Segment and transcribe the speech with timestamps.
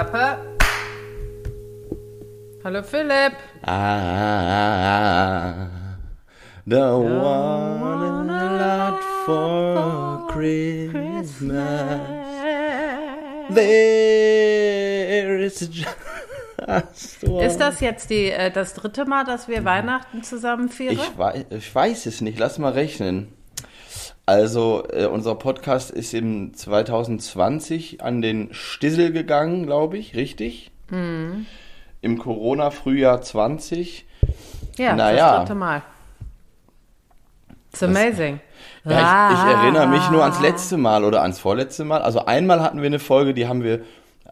[0.00, 0.38] Klappe.
[2.64, 3.34] Hallo Philipp.
[3.66, 5.56] Ah,
[6.66, 12.00] don't want a lot for Christmas.
[13.50, 17.44] There is just one.
[17.44, 20.96] Ist das jetzt die, äh, das dritte Mal, dass wir Weihnachten zusammen feiern?
[20.96, 21.10] Ich
[21.50, 23.34] ich weiß es nicht, lass mal rechnen.
[24.26, 30.70] Also, äh, unser Podcast ist im 2020 an den Stissel gegangen, glaube ich, richtig?
[30.90, 31.46] Mhm.
[32.00, 34.06] Im Corona-Frühjahr 20.
[34.76, 35.30] ja, naja.
[35.30, 35.82] das dritte Mal.
[37.72, 38.40] It's amazing.
[38.84, 40.26] Ja, ich, ich erinnere mich nur Ah.
[40.26, 42.02] ans letzte Mal oder ans vorletzte Mal.
[42.02, 43.80] Also einmal hatten wir eine Folge, die haben wir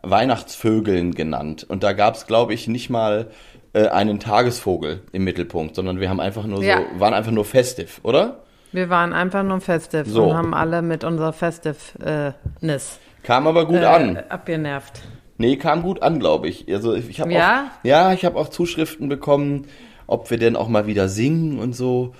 [0.02, 1.65] Weihnachtsvögeln genannt.
[1.68, 3.30] Und da gab es, glaube ich, nicht mal
[3.74, 6.79] äh, einen Tagesvogel im Mittelpunkt, sondern wir haben einfach nur Ja.
[6.95, 8.38] so, waren einfach nur festiv, oder?
[8.73, 10.24] Wir waren einfach nur festiv So.
[10.30, 14.16] und haben alle mit unserer Festivness Kam aber gut äh, an.
[14.29, 15.01] abgenervt.
[15.38, 16.66] Nee, kam gut an, glaube ich.
[16.73, 17.71] Also ich, habe Ja?
[17.80, 19.66] auch, ja, ich habe auch Zuschriften bekommen,
[20.07, 22.15] ob wir denn auch mal wieder singen und so.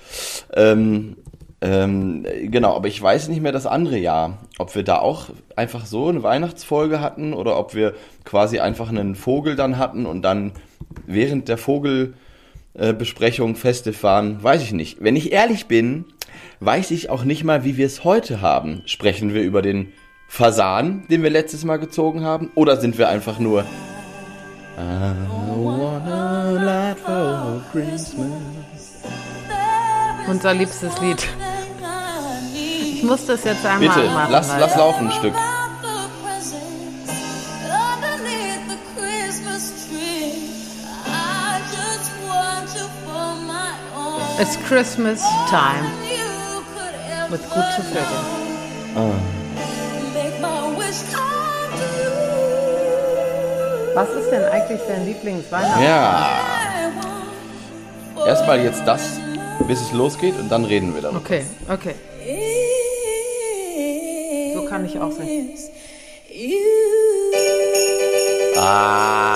[0.55, 1.17] Ähm,
[1.61, 5.25] ähm, genau, aber ich weiß nicht mehr das andere Jahr, ob wir da auch
[5.57, 10.21] einfach so eine Weihnachtsfolge hatten oder ob wir quasi einfach einen Vogel dann hatten und
[10.21, 10.53] dann
[11.05, 15.03] während der Vogelbesprechung festiv waren, weiß ich nicht.
[15.03, 16.05] Wenn ich ehrlich bin,
[16.59, 18.81] weiß ich auch nicht mal, wie wir es heute haben.
[18.85, 19.93] Sprechen wir über den
[20.27, 23.63] Fasan, den wir letztes Mal gezogen haben, oder sind wir einfach nur
[24.77, 24.83] I
[25.61, 29.01] want a lot for Christmas.
[30.27, 31.27] Unser liebstes Lied.
[32.95, 34.31] Ich muss das jetzt einmal Bitte, machen.
[34.31, 35.33] lass, weil- lass laufen ein Stück.
[44.39, 46.08] It's Christmas time
[47.29, 48.05] with gute Vögel.
[53.93, 55.83] Was ist denn eigentlich dein Lieblingsweihnachten?
[55.83, 56.39] Ja,
[58.25, 59.01] erstmal jetzt das,
[59.67, 61.19] bis es losgeht und dann reden wir darüber.
[61.19, 61.95] Okay, okay.
[64.53, 65.49] So kann ich auch singen.
[68.57, 69.35] Ah.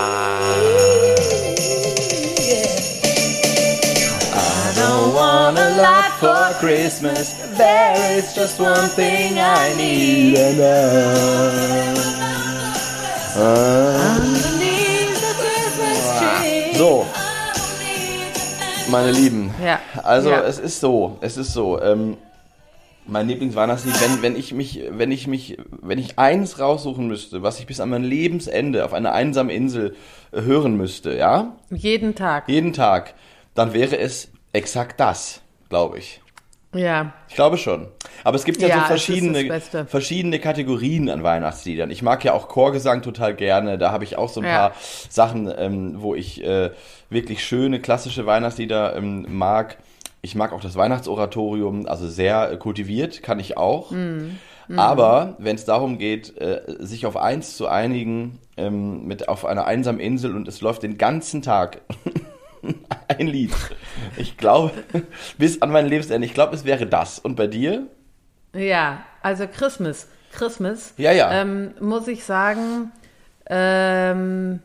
[4.35, 7.42] I don't want a lot for Christmas.
[7.57, 11.73] There is just one thing I need and I.
[16.75, 17.05] So,
[18.89, 19.53] meine Lieben.
[19.63, 20.41] Ja, Also ja.
[20.43, 21.81] es ist so, es ist so.
[21.81, 22.17] Ähm,
[23.05, 27.59] mein Lieblingsweihnachtslied, wenn, wenn ich mich, wenn ich mich, wenn ich eins raussuchen müsste, was
[27.59, 29.95] ich bis an mein Lebensende auf einer einsamen Insel
[30.31, 32.47] äh, hören müsste, ja, Jeden Tag.
[32.47, 33.13] jeden Tag,
[33.55, 36.21] dann wäre es exakt das, glaube ich.
[36.73, 37.13] Ja.
[37.29, 37.87] Ich glaube schon.
[38.23, 41.91] Aber es gibt ja, Ja, so verschiedene, verschiedene Kategorien an Weihnachtsliedern.
[41.91, 43.77] Ich mag ja auch Chorgesang total gerne.
[43.77, 44.69] Da habe ich auch so ein Ja.
[44.69, 44.71] paar
[45.09, 46.71] Sachen, ähm, wo ich äh,
[47.09, 49.77] wirklich schöne klassische Weihnachtslieder ähm, mag.
[50.21, 53.91] Ich mag auch das Weihnachtsoratorium, also sehr äh, kultiviert, kann ich auch.
[53.91, 54.37] Mhm.
[54.77, 59.65] Aber wenn es darum geht, äh, sich auf eins zu einigen, ähm, mit auf einer
[59.65, 61.81] einsamen Insel und es läuft den ganzen Tag
[63.07, 63.53] ein Lied.
[64.17, 64.71] Ich glaube,
[65.37, 67.19] bis an mein Lebensende, ich glaube, es wäre das.
[67.19, 67.87] Und bei dir?
[68.53, 70.07] Ja, also Christmas.
[70.31, 70.93] Christmas.
[70.97, 71.31] Ja, ja.
[71.31, 72.91] Ähm, muss ich sagen,
[73.47, 74.59] ähm,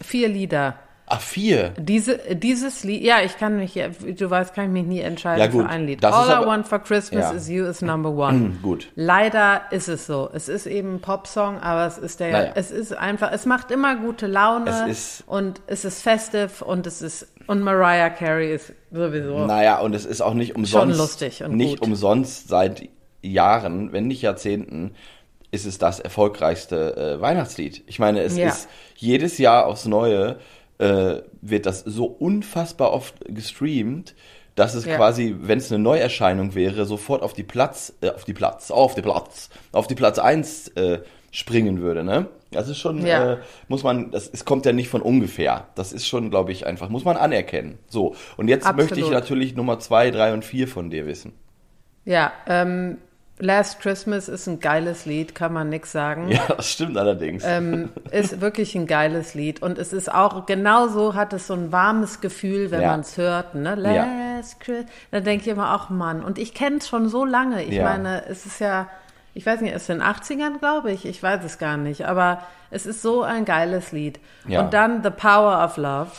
[0.00, 0.74] vier Lieder.
[1.10, 1.70] Ah, vier.
[1.78, 5.46] Diese, dieses Lied, ja, ich kann mich, du weißt, kann ich mich nie entscheiden Ja,
[5.46, 5.62] gut.
[5.62, 6.04] für ein Lied.
[6.04, 7.30] All I aber- Want for Christmas Ja.
[7.32, 8.56] is You is number one.
[8.62, 8.88] Gut.
[8.94, 10.28] Leider ist es so.
[10.34, 12.52] Es ist eben ein Popsong, aber es ist der, Naja.
[12.56, 14.86] es ist einfach, es macht immer gute Laune Es
[15.20, 19.46] ist- und es ist festive und es ist, und Mariah Carey ist sowieso.
[19.46, 20.98] Naja, und es ist auch nicht umsonst.
[20.98, 21.88] lustig und nicht gut.
[21.88, 22.86] umsonst seit
[23.22, 24.92] Jahren, wenn nicht Jahrzehnten,
[25.50, 27.82] ist es das erfolgreichste äh, Weihnachtslied.
[27.86, 28.48] Ich meine, es Ja.
[28.48, 30.36] ist jedes Jahr aufs Neue
[30.78, 34.14] äh, wird das so unfassbar oft gestreamt,
[34.54, 34.96] dass es Ja.
[34.96, 38.94] quasi, wenn es eine Neuerscheinung wäre, sofort auf die Platz, äh, auf die Platz, auf
[38.94, 41.00] die Platz, auf die Platz 1 äh,
[41.30, 42.26] springen würde, ne?
[42.50, 43.34] Das ist schon, Ja.
[43.34, 43.38] äh,
[43.68, 45.66] muss man, das es kommt ja nicht von ungefähr.
[45.74, 47.78] Das ist schon, glaube ich, einfach, muss man anerkennen.
[47.88, 49.12] So, und jetzt möchte ich Absolut.
[49.12, 51.34] natürlich Nummer 2, 3 und 4 von dir wissen.
[52.06, 52.96] Ja, ähm,
[53.40, 56.28] Last Christmas ist ein geiles Lied, kann man nix sagen.
[56.28, 57.44] Ja, das stimmt allerdings.
[57.46, 59.62] Ähm, ist wirklich ein geiles Lied.
[59.62, 62.90] Und es ist auch, genauso hat es so ein warmes Gefühl, wenn Ja.
[62.92, 63.54] man es hört.
[63.54, 63.76] Ne?
[63.94, 64.06] Ja.
[64.36, 64.90] Last Christmas.
[65.10, 66.22] Da denke ich immer, ach Mann.
[66.24, 67.62] Und ich kenne es schon so lange.
[67.62, 67.84] Ich Ja.
[67.84, 68.88] meine, es ist ja,
[69.34, 71.04] ich weiß nicht, es ist in den 80ern, glaube ich.
[71.06, 72.06] Ich weiß es gar nicht.
[72.06, 74.18] Aber es ist so ein geiles Lied.
[74.48, 74.62] Ja.
[74.62, 76.10] Und dann The Power of Love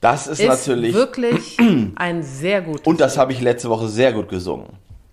[0.00, 1.56] das ist, ist natürlich, wirklich
[1.96, 4.68] ein sehr gutes und das habe ich letzte Woche sehr gut gesungen.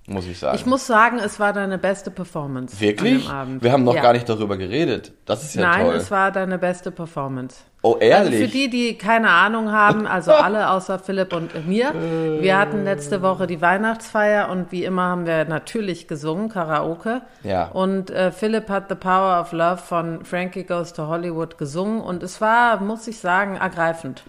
[0.07, 0.55] Muss ich sagen.
[0.55, 2.79] Ich muss sagen, es war deine beste Performance.
[2.79, 3.27] Wirklich?
[3.27, 4.03] Wir haben noch ja.
[4.03, 5.13] gar nicht darüber geredet.
[5.25, 5.95] Das ist ja Nein, toll.
[5.95, 7.61] es war deine beste Performance.
[7.81, 8.39] oh, Also ehrlich?
[8.39, 11.91] für die, die keine Ahnung haben, also alle außer Philipp und mir,
[12.39, 17.21] wir hatten letzte Woche die Weihnachtsfeier und wie immer haben wir natürlich gesungen, Karaoke.
[17.41, 17.69] Ja.
[17.69, 22.21] Und äh, Philipp hat The Power of Love von Frankie Goes to Hollywood gesungen und
[22.21, 24.23] es war, muss ich sagen, ergreifend.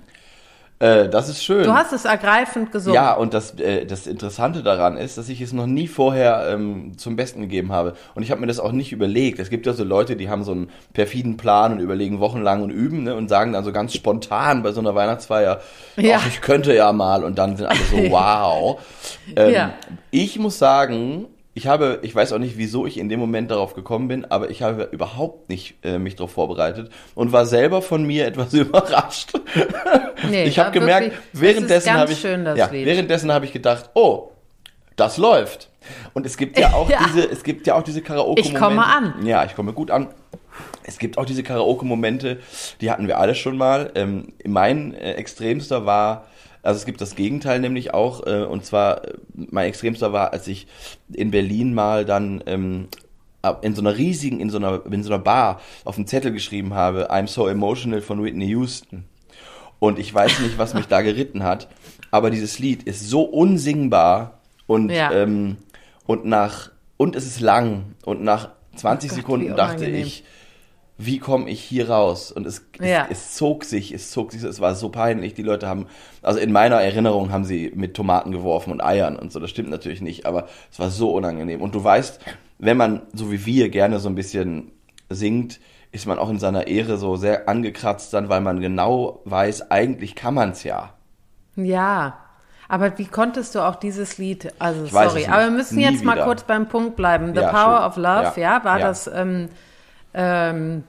[0.78, 1.64] Äh, das ist schön.
[1.64, 2.94] Du hast es ergreifend gesungen.
[2.94, 6.98] Ja, und das, äh, das Interessante daran ist, dass ich es noch nie vorher ähm,
[6.98, 7.94] zum Besten gegeben habe.
[8.14, 9.38] Und ich habe mir das auch nicht überlegt.
[9.38, 12.70] Es gibt ja so Leute, die haben so einen perfiden Plan und überlegen wochenlang und
[12.70, 15.60] üben ne, und sagen dann so ganz spontan bei so einer Weihnachtsfeier,
[15.96, 16.20] Ja.
[16.28, 17.24] ich könnte ja mal.
[17.24, 18.78] Und dann sind alle so, wow.
[19.34, 19.70] ähm, Ja.
[20.10, 21.26] Ich muss sagen,
[21.56, 24.50] ich habe, ich weiß auch nicht, wieso ich in dem Moment darauf gekommen bin, aber
[24.50, 29.32] ich habe überhaupt nicht äh, mich darauf vorbereitet und war selber von mir etwas überrascht.
[30.28, 32.84] Nee, ich habe gemerkt, wirklich- währenddessen habe ich, schön, ja, Lied.
[32.84, 34.32] währenddessen habe ich gedacht, oh,
[34.96, 35.70] das läuft.
[36.12, 36.98] Und es gibt ja auch Ja.
[37.06, 38.52] diese, es gibt ja auch diese Karaoke-Momente.
[38.58, 39.24] Ich komme an.
[39.26, 40.08] Ja, ich komme gut an.
[40.84, 42.38] Es gibt auch diese Karaoke-Momente,
[42.82, 43.92] die hatten wir alle schon mal.
[43.94, 46.26] Ähm, mein äh, extremster war,
[46.66, 50.48] also es gibt das Gegenteil nämlich auch, äh, und zwar äh, mein extremster war, als
[50.48, 50.66] ich
[51.12, 52.88] in Berlin mal dann ähm,
[53.62, 56.74] in so einer riesigen, in so einer, in so einer Bar auf einen Zettel geschrieben
[56.74, 59.04] habe, I'm so emotional von Whitney Houston.
[59.78, 61.68] Und ich weiß nicht, was mich da geritten hat,
[62.10, 65.12] aber dieses Lied ist so unsingbar und, Ja.
[65.12, 65.58] ähm,
[66.06, 70.24] und nach, und es ist lang und nach 20 Oh Gott, Sekunden dachte ich,
[70.98, 72.32] wie komme ich hier raus?
[72.32, 73.06] Und es, Ja.
[73.10, 75.34] es, es zog sich, es zog sich, es war so peinlich.
[75.34, 75.86] Die Leute haben,
[76.22, 79.38] also in meiner Erinnerung haben sie mit Tomaten geworfen und Eiern und so.
[79.40, 81.60] Das stimmt natürlich nicht, aber es war so unangenehm.
[81.60, 82.20] Und du weißt,
[82.58, 84.72] wenn man, so wie wir, gerne so ein bisschen
[85.10, 85.60] singt,
[85.92, 90.14] ist man auch in seiner Ehre so sehr angekratzt dann, weil man genau weiß, eigentlich
[90.14, 90.94] kann man's ja.
[91.56, 92.18] Ja.
[92.68, 95.84] Aber wie konntest du auch dieses Lied, also Ich sorry, es aber wir müssen Nie
[95.84, 96.24] jetzt mal wieder.
[96.24, 97.32] kurz beim Punkt bleiben.
[97.34, 97.86] The Ja, Power schön.
[97.86, 98.64] of Love, ja, Ja.
[98.64, 99.48] war das ähm,
[100.14, 100.84] ähm,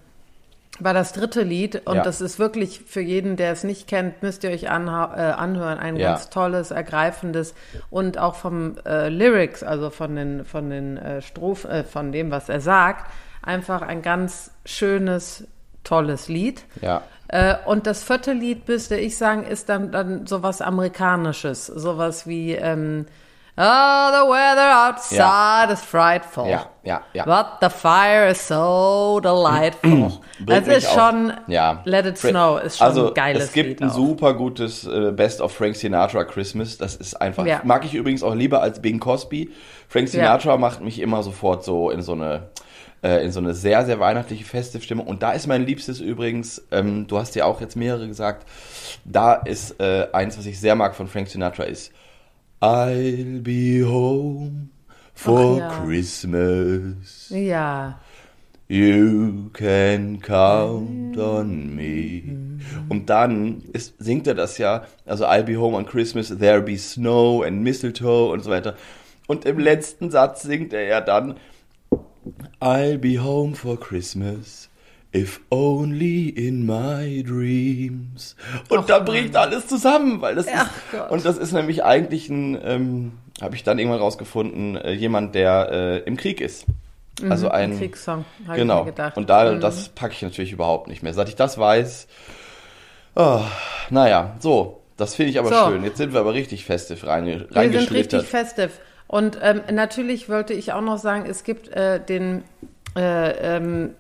[0.80, 2.04] war das dritte Lied und Ja.
[2.04, 5.96] das ist wirklich für jeden, der es nicht kennt, müsst ihr euch äh, anhören, ein
[5.96, 6.10] Ja.
[6.12, 7.56] ganz tolles, ergreifendes
[7.90, 12.30] und auch vom äh, Lyrics, also von den von den äh, Strophen, äh, von dem,
[12.30, 13.10] was er sagt,
[13.42, 15.46] einfach ein ganz schönes,
[15.84, 16.64] tolles Lied.
[16.82, 17.02] Ja.
[17.30, 21.66] Äh, und das vierte Lied, müsste ich sagen, ist dann, dann sowas Amerikanisches.
[21.66, 23.06] Sowas wie ähm,
[23.60, 25.64] Oh, the weather outside Ja.
[25.72, 26.48] is frightful.
[26.48, 27.26] Ja, ja, ja.
[27.26, 30.12] But the fire is so delightful.
[30.40, 31.82] Bringt Das mich ist schon, ja.
[31.86, 33.96] Let It Snow ist schon also, ein geiles Es gibt Lied ein auch.
[33.96, 36.78] super gutes äh, Best of Frank Sinatra Christmas.
[36.78, 37.62] Das ist einfach, Ja.
[37.64, 39.50] mag ich übrigens auch lieber als Bing Cosby.
[39.90, 42.50] Frank Sinatra macht mich immer sofort so in so eine
[43.04, 45.08] äh, in so eine sehr, sehr weihnachtliche festive Stimmung.
[45.08, 48.48] Und da ist mein Liebstes übrigens, ähm, du hast ja auch jetzt mehrere gesagt,
[49.06, 51.92] da ist äh, eins, was ich sehr mag von Frank Sinatra ist
[52.60, 54.70] I'll be home
[55.14, 55.84] for Ach ja.
[55.84, 57.30] Christmas.
[57.30, 58.00] Ja.
[58.68, 62.24] You can count on me.
[62.90, 66.78] Und dann ist, singt er das ja, also I'll be home on Christmas, there be
[66.78, 68.76] snow and mistletoe und so weiter.
[69.28, 71.36] Und im letzten Satz singt er ja dann,
[72.60, 74.67] I'll be home for Christmas,
[75.18, 78.36] if only in my dreams.
[78.70, 81.12] Und Ach, da bricht alles zusammen, weil das Ach ist, Gott.
[81.12, 85.70] und das ist nämlich eigentlich ein, ähm, habe ich dann irgendwann rausgefunden, äh, jemand, der
[85.72, 86.66] äh, im Krieg ist.
[87.30, 88.80] Also ein, Ein Kriegssong, habe genau.
[88.82, 89.18] ich mir gedacht.
[89.18, 89.60] Und da, Mhm.
[89.60, 91.16] das packe ich natürlich überhaupt nicht mehr.
[91.16, 92.08] Seit ich das weiß,
[93.16, 93.42] oh,
[93.90, 95.72] naja, so, das finde ich aber So.
[95.72, 95.84] schön.
[95.84, 98.80] Jetzt sind wir aber richtig festiv reinge Wir sind richtig festiv.
[99.08, 102.44] Und ähm, natürlich wollte ich auch noch sagen, es gibt äh, den,
[102.96, 103.96] äh, ähm,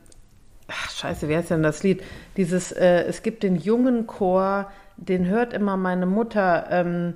[0.68, 2.04] ach, scheiße, wie heißt denn das Lied?
[2.36, 6.68] Dieses, äh, es gibt den jungen Chor, den hört immer meine Mutter.
[6.70, 7.14] Ähm,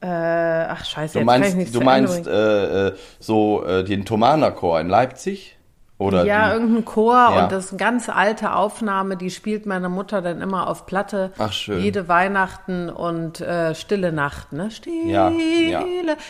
[0.00, 3.84] äh, ach scheiße, Du jetzt kann ich meinst, nicht du meinst äh, äh, so äh,
[3.84, 5.53] den Thomaner-Chor in Leipzig?
[5.96, 7.44] Oder ja, die, irgendein Chor Ja.
[7.44, 11.32] und das ist eine ganz alte Aufnahme, die spielt meine Mutter dann immer auf Platte.
[11.38, 11.80] Ach, schön.
[11.82, 14.70] Jede Weihnachten und äh, Stille Nacht, ne?
[14.72, 15.06] Stille.
[15.10, 15.84] Ja, ja.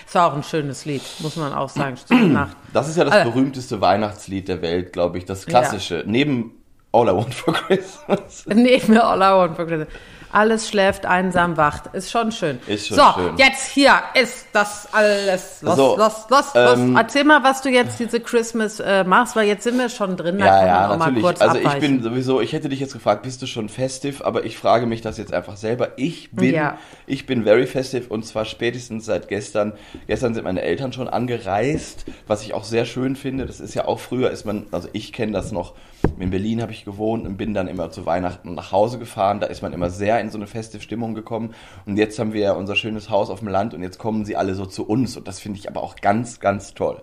[0.07, 1.97] Ist auch ein schönes Lied, muss man auch sagen.
[1.97, 2.57] Stille Nacht.
[2.75, 5.25] das ist ja das Also- berühmteste Weihnachtslied der Welt, glaube ich.
[5.25, 6.05] Das klassische.
[6.07, 6.53] Neben
[6.93, 8.45] All I Want for Christmas.
[8.47, 9.89] Neben All I Want for Christmas.
[10.35, 11.95] Alles schläft, einsam wacht.
[11.95, 12.59] Ist schon schön.
[12.67, 13.37] Ist schon so, schön.
[13.37, 15.63] jetzt hier ist das alles.
[15.63, 16.75] Los, So, los, los, los.
[16.77, 20.17] ähm, Erzähl mal, was du jetzt diese Christmas äh, machst, weil jetzt sind wir schon
[20.17, 20.41] drin.
[20.41, 21.25] Ja, ja, natürlich.
[21.25, 21.81] also ich abweichen.
[21.81, 24.25] bin sowieso, ich hätte dich jetzt gefragt, bist du schon festive?
[24.25, 25.93] Aber ich frage mich das jetzt einfach selber.
[25.97, 26.79] Ich bin, Ja.
[27.07, 29.73] ich bin very festive und zwar spätestens seit gestern.
[30.09, 33.47] Gestern sind meine Eltern schon angereist, was ich auch sehr schön finde.
[33.47, 35.75] Das ist ja auch früher ist man, also ich kenne das noch.
[36.19, 39.41] In Berlin habe ich gewohnt und bin dann immer zu Weihnachten nach Hause gefahren.
[39.41, 41.55] Da ist man immer sehr in so eine feste Stimmung gekommen.
[41.87, 44.37] Und jetzt haben wir ja unser schönes Haus auf dem Land und jetzt kommen sie
[44.37, 45.17] alle so zu uns.
[45.17, 47.03] Und das finde ich aber auch ganz, ganz toll.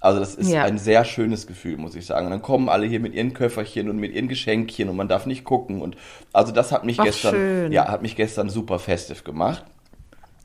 [0.00, 0.62] Also das ist Ja.
[0.64, 2.26] ein sehr schönes Gefühl, muss ich sagen.
[2.26, 5.26] Und dann kommen alle hier mit ihren Köfferchen und mit ihren Geschenkchen und man darf
[5.26, 5.80] nicht gucken.
[5.82, 5.96] Und
[6.32, 7.72] also das hat mich Ach, gestern, schön.
[7.72, 9.64] ja, hat mich gestern super festiv gemacht.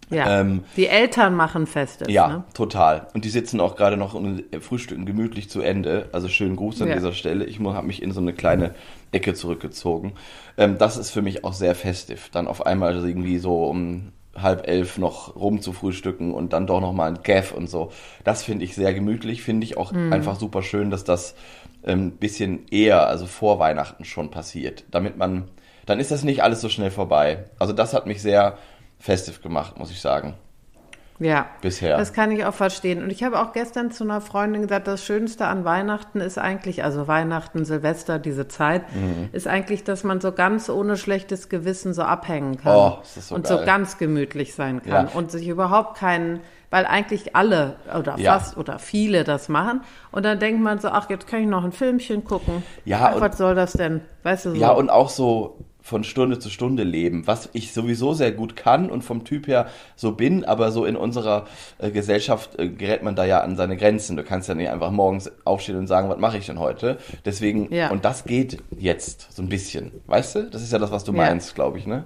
[0.10, 0.42] Ja.
[0.42, 2.08] Ähm, die Eltern machen Festes.
[2.10, 2.44] Ja, Ne?
[2.54, 3.08] total.
[3.14, 6.10] Und die sitzen auch gerade noch und frühstücken gemütlich zu Ende.
[6.12, 6.96] Also schönen Gruß an Ja.
[6.96, 7.46] dieser Stelle.
[7.46, 8.76] Ich habe mich in so eine kleine
[9.12, 10.14] Ecke zurückgezogen.
[10.58, 12.30] Ähm, das ist für mich auch sehr festiv.
[12.32, 16.82] Dann auf einmal irgendwie so um halb elf noch rum zu frühstücken und dann doch
[16.82, 17.92] noch mal ein Gaff und so.
[18.24, 19.44] Das finde ich sehr gemütlich.
[19.44, 21.36] Finde ich auch einfach super schön, dass das
[21.86, 24.86] ein bisschen eher, also vor Weihnachten schon passiert.
[24.90, 25.44] Damit man,
[25.86, 27.46] dann ist das nicht alles so schnell vorbei.
[27.60, 28.58] Also das hat mich sehr
[29.04, 30.36] festiv gemacht, muss ich sagen.
[31.20, 31.46] Ja.
[31.62, 31.98] Bisher.
[31.98, 33.04] Das kann ich auch verstehen.
[33.04, 36.84] Und ich habe auch gestern zu einer Freundin gesagt, das Schönste an Weihnachten ist eigentlich,
[36.84, 39.30] also Weihnachten, Silvester, diese Zeit, Mhm.
[39.32, 42.76] ist eigentlich, dass man so ganz ohne schlechtes Gewissen so abhängen kann.
[42.76, 43.60] Oh, ist das so und geil.
[43.60, 45.08] so ganz gemütlich sein kann.
[45.08, 45.14] Ja.
[45.14, 46.40] Und sich überhaupt keinen,
[46.72, 48.34] weil eigentlich alle oder Ja.
[48.34, 49.82] fast oder viele das machen.
[50.12, 52.64] Und dann denkt man so, ach, jetzt kann ich noch ein Filmchen gucken.
[52.86, 54.02] Ja, ach, was soll das denn?
[54.24, 54.56] Weißt du so?
[54.56, 58.90] Ja, und auch so von Stunde zu Stunde leben, was ich sowieso sehr gut kann
[58.90, 61.46] und vom Typ her so bin, aber so in unserer
[61.78, 64.16] äh, Gesellschaft äh, gerät man da ja an seine Grenzen.
[64.16, 66.98] Du kannst ja nicht einfach morgens aufstehen und sagen, was mache ich denn heute?
[67.26, 67.90] Deswegen, Ja.
[67.92, 70.44] und das geht jetzt so ein bisschen, weißt du?
[70.50, 71.18] Das ist ja das, was du Ja.
[71.18, 72.06] meinst, glaube ich, ne?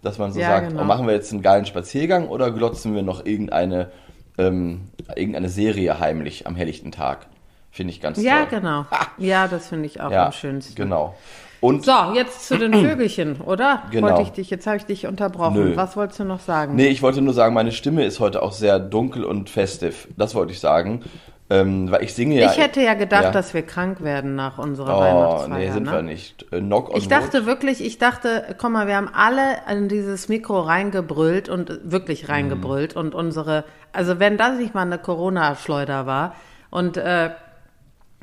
[0.00, 0.80] Dass man so Ja, sagt, genau.
[0.80, 3.90] oh, machen wir jetzt einen geilen Spaziergang oder glotzen wir noch irgendeine,
[4.38, 7.26] ähm, irgendeine Serie heimlich am helllichten Tag?
[7.70, 8.58] Finde ich ganz ja, toll.
[8.60, 8.86] genau.
[9.18, 10.74] Ja, das finde ich auch Ja, am schönsten.
[10.76, 11.14] genau.
[11.60, 13.82] Und So, jetzt zu den Vögelchen, oder?
[13.90, 14.08] Genau.
[14.08, 15.54] Wollte ich dich, jetzt habe ich dich unterbrochen.
[15.54, 15.76] Nö.
[15.76, 16.76] Was wolltest du noch sagen?
[16.76, 20.08] Nee, ich wollte nur sagen, meine Stimme ist heute auch sehr dunkel und festiv.
[20.16, 21.02] Das wollte ich sagen.
[21.50, 22.50] Ähm, weil ich singe ja.
[22.52, 23.30] ich hätte ja gedacht, ja.
[23.30, 25.58] dass wir krank werden nach unserer Oh, Weihnachtsfeier.
[25.58, 25.92] nee, sind ne?
[25.92, 26.44] wir nicht.
[26.52, 27.46] Äh, knock on Ich dachte wood.
[27.46, 32.28] wirklich, ich dachte, komm mal, wir haben alle in dieses Mikro reingebrüllt und äh, wirklich
[32.28, 33.00] reingebrüllt Mhm.
[33.00, 36.34] und unsere, also wenn das nicht mal eine Corona-Schleuder war
[36.70, 37.30] und äh,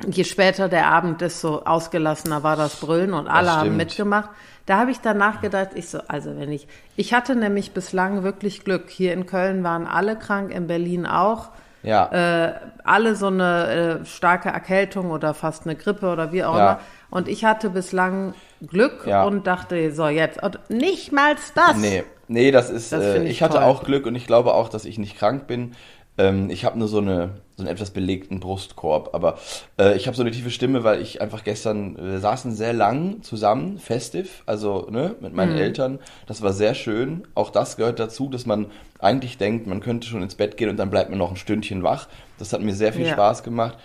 [0.06, 4.30] je später der Abend, desto ausgelassener war das Brüllen und alle haben mitgemacht.
[4.66, 8.64] Da habe ich danach gedacht, ich so, also wenn ich, ich hatte nämlich bislang wirklich
[8.64, 8.90] Glück.
[8.90, 11.50] Hier in Köln waren alle krank, in Berlin auch
[11.82, 12.10] Ja.
[12.48, 12.52] äh,
[12.84, 16.72] alle so eine äh, starke Erkältung oder fast eine Grippe oder wie auch Ja.
[16.72, 16.80] immer.
[17.10, 18.34] Und ich hatte bislang
[18.66, 19.22] Glück Ja.
[19.24, 20.42] und dachte, so jetzt.
[20.42, 21.76] Und nicht mal das.
[21.76, 22.92] Nee, nee, das ist.
[22.92, 25.46] Das äh, ich ich hatte auch Glück und ich glaube auch, dass ich nicht krank
[25.46, 25.76] bin.
[26.18, 29.38] Ähm, ich habe nur so eine so einen etwas belegten Brustkorb, aber
[29.78, 33.22] äh, ich habe so eine tiefe Stimme, weil ich einfach gestern wir saßen sehr lang
[33.22, 35.58] zusammen, festiv, also ne, mit meinen Mhm.
[35.58, 35.98] Eltern.
[36.26, 37.26] Das war sehr schön.
[37.34, 38.66] Auch das gehört dazu, dass man
[38.98, 41.82] eigentlich denkt, man könnte schon ins Bett gehen und dann bleibt man noch ein Stündchen
[41.82, 42.08] wach.
[42.38, 43.12] Das hat mir sehr viel Ja.
[43.14, 43.78] Spaß gemacht.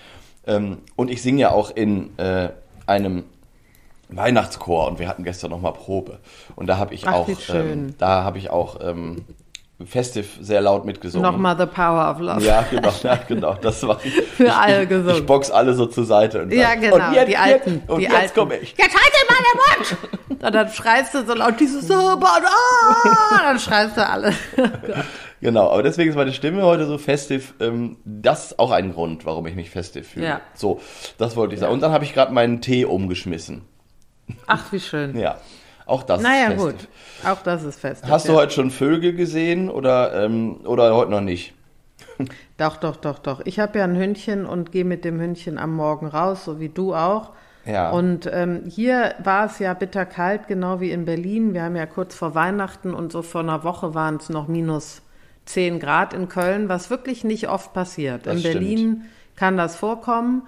[0.46, 2.50] Ähm, und ich singe ja auch in äh,
[2.88, 3.24] einem
[4.10, 6.20] Weihnachtschor und wir hatten gestern noch mal Probe
[6.58, 7.72] und da habe ich Ach, auch wie schön.
[7.72, 8.78] ähm, da habe ich auch
[9.82, 11.30] ähm, festiv sehr laut mitgesungen.
[11.30, 12.46] Nochmal The Power of Love.
[12.46, 13.54] Ja, genau, ja, genau.
[13.56, 14.14] Das war ich.
[14.14, 15.18] Für ich, alle gesungen.
[15.18, 17.74] Ich box alle so zur Seite und Ja, genau, Und jetzt, die Alten.
[17.76, 18.40] Jetzt, und die jetzt Alten.
[18.40, 18.76] komme ich.
[18.78, 19.98] Jetzt haltet mal den Mund!
[20.42, 23.42] Und dann schreist du so laut, dieses so, ah!
[23.44, 24.34] Dann schreist du alle.
[25.44, 27.56] Genau, aber deswegen ist meine Stimme heute so festiv.
[27.60, 30.28] Ähm, das ist auch ein Grund, warum ich mich festiv fühle.
[30.28, 30.42] Ja.
[30.54, 30.80] So,
[31.18, 31.74] das wollte ich sagen.
[31.74, 33.64] Und dann habe ich gerade meinen Tee umgeschmissen.
[34.46, 35.18] Ach, wie schön.
[35.18, 35.38] Ja,
[35.86, 36.72] auch das naja, ist gut.
[36.72, 36.90] festiv.
[37.26, 38.04] Auch das ist fest.
[38.08, 41.54] Hast du heute schon Vögel gesehen oder, ähm, oder heute noch nicht?
[42.58, 43.42] Doch, doch, doch, doch.
[43.46, 46.70] Ich habe ja ein Hündchen und gehe mit dem Hündchen am Morgen raus, so wie
[46.70, 47.32] du auch.
[47.66, 47.90] Ja.
[47.90, 51.54] Und ähm, hier war es ja bitterkalt, genau wie in Berlin.
[51.54, 55.02] Wir haben ja kurz vor Weihnachten und so vor einer Woche waren es noch minus
[55.46, 58.26] 10 Grad in Köln, was wirklich nicht oft passiert.
[58.26, 58.54] Das in stimmt.
[58.54, 59.02] Berlin
[59.36, 60.44] kann das vorkommen,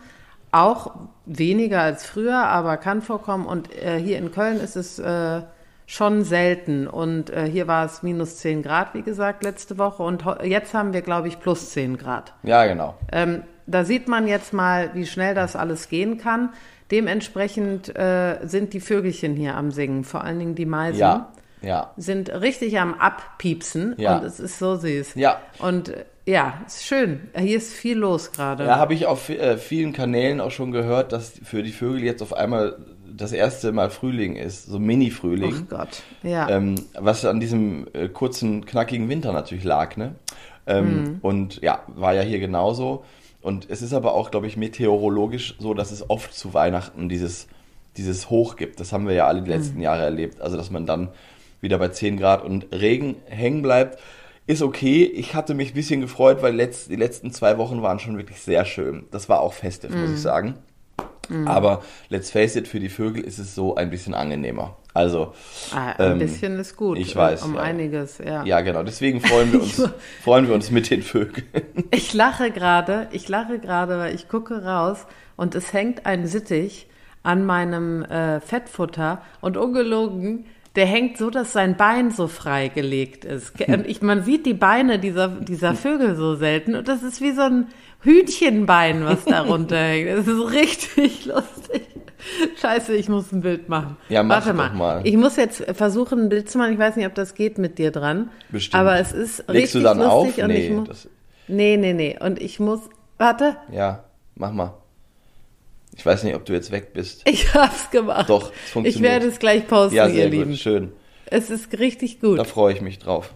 [0.52, 0.92] auch
[1.26, 3.46] weniger als früher, aber kann vorkommen.
[3.46, 5.42] Und äh, hier in Köln ist es äh,
[5.86, 6.88] schon selten.
[6.88, 10.04] Und äh, hier war es minus 10 Grad, wie gesagt, letzte Woche.
[10.04, 12.34] Und jetzt haben wir, glaube ich, plus 10 Grad.
[12.44, 12.96] Ja, genau.
[13.12, 16.50] Ähm, da sieht man jetzt mal, wie schnell das alles gehen kann.
[16.92, 21.92] Dementsprechend äh, sind die Vögelchen hier am Singen, vor allen Dingen die Meisen, Ja, ja.
[21.98, 24.18] sind richtig am Abpiepsen Ja.
[24.18, 25.16] und es ist so süß.
[25.16, 25.40] Ja.
[25.60, 27.30] Und äh, ja, ist schön.
[27.38, 28.66] Hier ist viel los gerade.
[28.66, 32.22] Ja, habe ich auf äh, vielen Kanälen auch schon gehört, dass für die Vögel jetzt
[32.22, 32.78] auf einmal
[33.16, 35.54] das erste Mal Frühling ist, so Mini-Frühling.
[35.70, 36.02] Oh Gott.
[36.24, 36.50] Ja.
[36.50, 40.16] Ähm, was an diesem äh, kurzen, knackigen Winter natürlich lag, ne?
[40.66, 41.20] Ähm, Mhm.
[41.22, 43.04] Und ja, war ja hier genauso.
[43.42, 47.48] Und es ist aber auch, glaube ich, meteorologisch so, dass es oft zu Weihnachten dieses,
[47.98, 48.80] dieses Hoch gibt.
[48.80, 49.84] Das haben wir ja alle die letzten Mhm.
[49.84, 50.42] Jahre erlebt.
[50.42, 51.10] Also, dass man dann
[51.62, 54.00] wieder bei 10 Grad und Regen hängen bleibt.
[54.46, 55.04] Ist okay.
[55.06, 58.42] Ich hatte mich ein bisschen gefreut, weil letzt, die letzten zwei Wochen waren schon wirklich
[58.42, 59.06] sehr schön.
[59.12, 60.16] Das war auch festiv, muss Mhm.
[60.16, 60.56] ich sagen.
[61.46, 64.76] Aber let's face it, für die Vögel ist es so ein bisschen angenehmer.
[64.94, 65.34] Also,
[65.74, 66.98] Ah, ein ähm, bisschen ist gut.
[67.00, 67.62] ich weiß, Um ja.
[67.62, 68.44] einiges, ja.
[68.44, 69.82] ja genau, deswegen freuen wir uns,
[70.22, 71.48] freuen wir uns mit den Vögeln.
[71.92, 75.08] Ich lache gerade, ich lache gerade, weil ich gucke raus
[75.38, 76.88] und es hängt ein Sittich
[77.24, 80.46] an meinem äh, Fettfutter und ungelogen,
[80.76, 83.54] der hängt so, dass sein Bein so frei gelegt ist.
[83.68, 87.32] Und ich, man sieht die Beine dieser, dieser Vögel so selten und das ist wie
[87.32, 87.68] so ein
[88.02, 90.10] Hühnchenbein, was da runterhängt.
[90.18, 91.82] Das ist richtig lustig.
[92.60, 93.98] Scheiße, ich muss ein Bild machen.
[94.10, 94.70] Ja, mach Warte mal.
[94.74, 95.02] mal.
[95.04, 96.74] Ich muss jetzt versuchen, ein Bild zu machen.
[96.74, 98.30] Ich weiß nicht, ob das geht mit dir dran.
[98.50, 98.80] Bestimmt.
[98.80, 100.44] Aber es ist Legst richtig du dann lustig auf?
[100.44, 101.10] und Nee, ich muss.
[101.50, 102.18] Nee, nee, nee.
[102.20, 102.80] Und ich muss.
[103.18, 104.74] Warte, ja, mach mal.
[105.96, 107.22] Ich weiß nicht, ob du jetzt weg bist.
[107.30, 108.30] ich hab's gemacht.
[108.30, 108.96] Doch, es funktioniert.
[108.96, 110.52] Ich werde es gleich posten, Ja, ihr sehr Lieben.
[110.52, 110.92] gut, schön.
[111.26, 112.40] Es ist richtig gut.
[112.40, 113.34] Da freue ich mich drauf.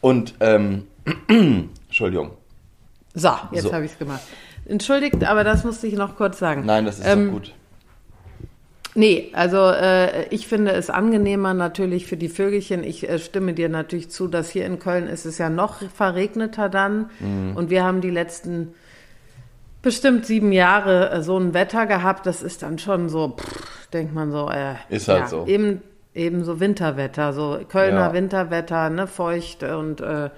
[0.00, 0.86] Und, ähm,
[1.28, 2.32] Entschuldigung.
[3.14, 3.72] So, jetzt So.
[3.72, 4.20] habe ich es gemacht.
[4.66, 6.64] Entschuldigt, aber das musste ich noch kurz sagen.
[6.64, 7.54] Nein, das ist Ähm, doch gut.
[8.96, 12.82] Nee, also äh, ich finde es angenehmer natürlich für die Vögelchen.
[12.82, 16.68] Ich äh, stimme dir natürlich zu, dass hier in Köln ist es ja noch verregneter
[16.68, 17.08] dann.
[17.20, 17.56] Mhm.
[17.56, 18.74] Und wir haben die letzten
[19.82, 22.26] bestimmt sieben Jahre äh, so ein Wetter gehabt.
[22.26, 25.46] Das ist dann schon so, pff, denkt man so, äh, Ist halt ja, so.
[25.46, 25.82] Eben,
[26.14, 28.12] eben so Winterwetter, so Kölner Ja.
[28.12, 30.30] Winterwetter, ne, feucht und äh,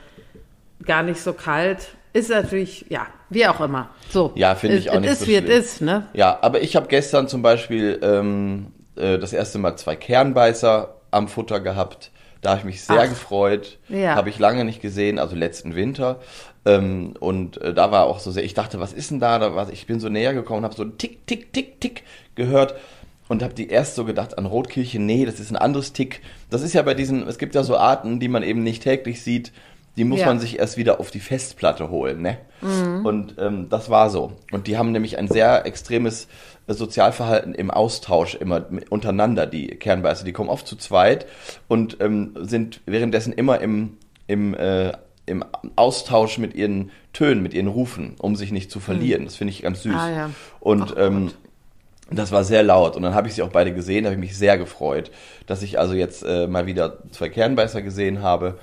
[0.84, 1.88] gar nicht so kalt.
[2.12, 3.88] Ist natürlich, ja, wie auch immer.
[4.11, 4.32] So.
[4.34, 5.58] Ja, finde ich auch es nicht ist, so wie es schlimm.
[5.61, 6.06] ist, ne?
[6.12, 11.28] Ja, aber ich habe gestern zum Beispiel ähm, äh, das erste Mal zwei Kernbeißer am
[11.28, 12.11] Futter gehabt.
[12.42, 13.08] Da habe ich mich sehr Ach.
[13.08, 13.78] gefreut.
[13.88, 14.16] Ja.
[14.16, 16.18] Habe ich lange nicht gesehen, also letzten Winter.
[16.64, 19.38] Ähm, und äh, da war auch so sehr, ich dachte, was ist denn da?
[19.38, 22.04] da war, ich bin so näher gekommen, habe so ein Tick, Tick, Tick, Tick
[22.35, 22.75] gehört
[23.28, 26.21] und habe die erst so gedacht an Rotkehlchen, nee, das ist ein anderes Tick.
[26.50, 29.23] Das ist ja bei diesen, es gibt ja so Arten, die man eben nicht täglich
[29.23, 29.52] sieht,
[29.97, 30.26] die muss Ja.
[30.26, 32.38] man sich erst wieder auf die Festplatte holen, ne?
[33.04, 34.33] Und ähm, das war so.
[34.52, 36.28] Und die haben nämlich ein sehr extremes
[36.66, 40.25] äh, Sozialverhalten im Austausch immer untereinander, die Kernbeißer.
[40.25, 41.26] Die kommen oft zu zweit
[41.69, 44.92] und ähm, sind währenddessen immer im, im, äh,
[45.33, 49.25] im Austausch mit ihren Tönen, mit ihren Rufen, um sich nicht zu verlieren.
[49.25, 49.95] Das finde ich ganz süß.
[49.95, 50.31] Ah, ja.
[50.61, 51.31] Und Ach ähm,
[52.11, 54.29] das war sehr laut und dann habe ich sie auch beide gesehen, da habe ich
[54.29, 55.11] mich sehr gefreut,
[55.47, 58.59] dass ich also jetzt äh, mal wieder zwei Kernbeißer gesehen habe.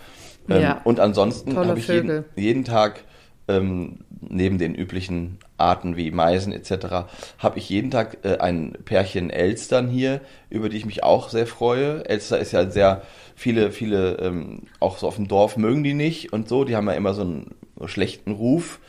[0.48, 0.82] Ähm, Ja.
[0.84, 3.04] Und ansonsten habe ich jeden, jeden Tag
[3.48, 7.08] ähm, neben den üblichen Arten wie Meisen etc.
[7.38, 11.48] habe ich jeden Tag äh, ein Pärchen Elstern hier, über die ich mich auch sehr
[11.48, 12.06] freue.
[12.06, 13.02] Elster ist ja sehr
[13.36, 16.64] viele, viele ähm, auch so auf dem Dorf mögen die nicht und so.
[16.66, 18.80] Die haben ja immer so einen schlechten Ruf.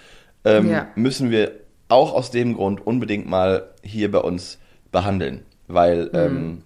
[0.45, 0.89] Ähm, Ja.
[0.95, 1.53] Müssen wir
[1.89, 4.59] auch aus dem Grund unbedingt mal hier bei uns
[4.93, 6.63] behandeln, weil ähm,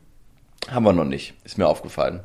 [0.71, 2.21] haben wir noch nicht, ist mir aufgefallen.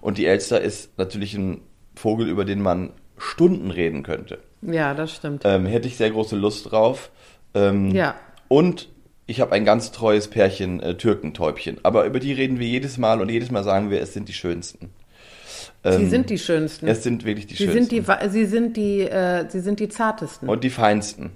[0.00, 1.60] Und die Elster ist natürlich ein
[1.94, 4.38] Vogel, über den man Stunden reden könnte.
[4.66, 5.42] Ja, das stimmt.
[5.44, 7.10] Ähm, hätte ich sehr große Lust drauf.
[7.54, 8.14] Ähm, Ja.
[8.48, 8.88] Und
[9.26, 11.78] ich habe ein ganz treues Pärchen äh, Türkentäubchen.
[11.82, 14.32] Aber über die reden wir jedes Mal und jedes Mal sagen wir, es sind die
[14.32, 14.90] schönsten.
[15.82, 16.86] sie Ähm, sind die schönsten.
[16.86, 17.90] Es sind wirklich die sie schönsten.
[17.90, 20.48] sind die, sie sind die, äh, sie sind die zartesten.
[20.48, 21.30] und die feinsten.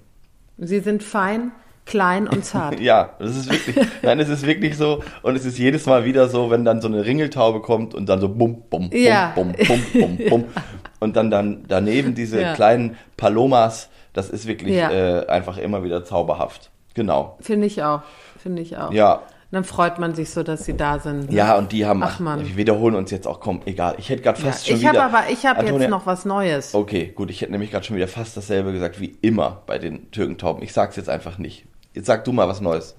[0.59, 1.51] sie sind fein,
[1.87, 2.79] klein und zart.
[2.81, 6.29] Ja, das ist wirklich, nein, es ist wirklich so und es ist jedes Mal wieder
[6.29, 9.33] so, wenn dann so eine Ringeltaube kommt und dann so bum, bum, bum, Ja.
[9.35, 10.45] bum, bum, bum, bum
[11.01, 12.55] und dann, dann daneben diese Ja.
[12.55, 14.91] kleinen Palomas, das ist wirklich Ja.
[14.91, 16.71] äh, einfach immer wieder zauberhaft.
[16.95, 17.37] Genau.
[17.41, 18.03] Finde ich auch.
[18.39, 18.93] Finde ich auch.
[18.93, 21.33] Ja, Dann freut man sich so, dass sie da sind.
[21.33, 22.47] ja, und die haben, Ach, Mann.
[22.47, 24.99] wir wiederholen uns jetzt auch, komm, egal, ich hätte gerade Ja, fast schon ich habe
[24.99, 25.07] wieder.
[25.07, 26.73] aber, ich habe jetzt noch was Neues.
[26.73, 30.09] Okay, gut, ich hätte nämlich gerade schon wieder fast dasselbe gesagt wie immer bei den
[30.13, 30.63] Türkentauben.
[30.63, 31.65] Ich sag's jetzt einfach nicht.
[31.95, 32.95] Jetzt sag du mal was Neues.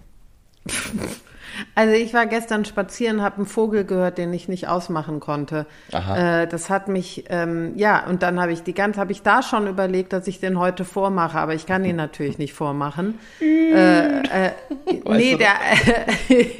[1.76, 5.66] Also ich war gestern spazieren, habe einen Vogel gehört, den ich nicht ausmachen konnte.
[5.92, 6.42] Aha.
[6.42, 9.44] Äh, das hat mich, ähm, ja, und dann habe ich die ganze, habe ich da
[9.44, 13.20] schon überlegt, dass ich den heute vormache, aber ich kann ihn natürlich nicht vormachen.
[13.42, 14.52] äh, äh,
[15.10, 15.56] nee, der,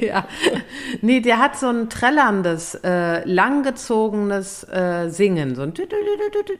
[0.00, 0.24] ja,
[1.00, 5.74] nee, der hat so ein trällerndes, äh, langgezogenes äh, Singen, so ein,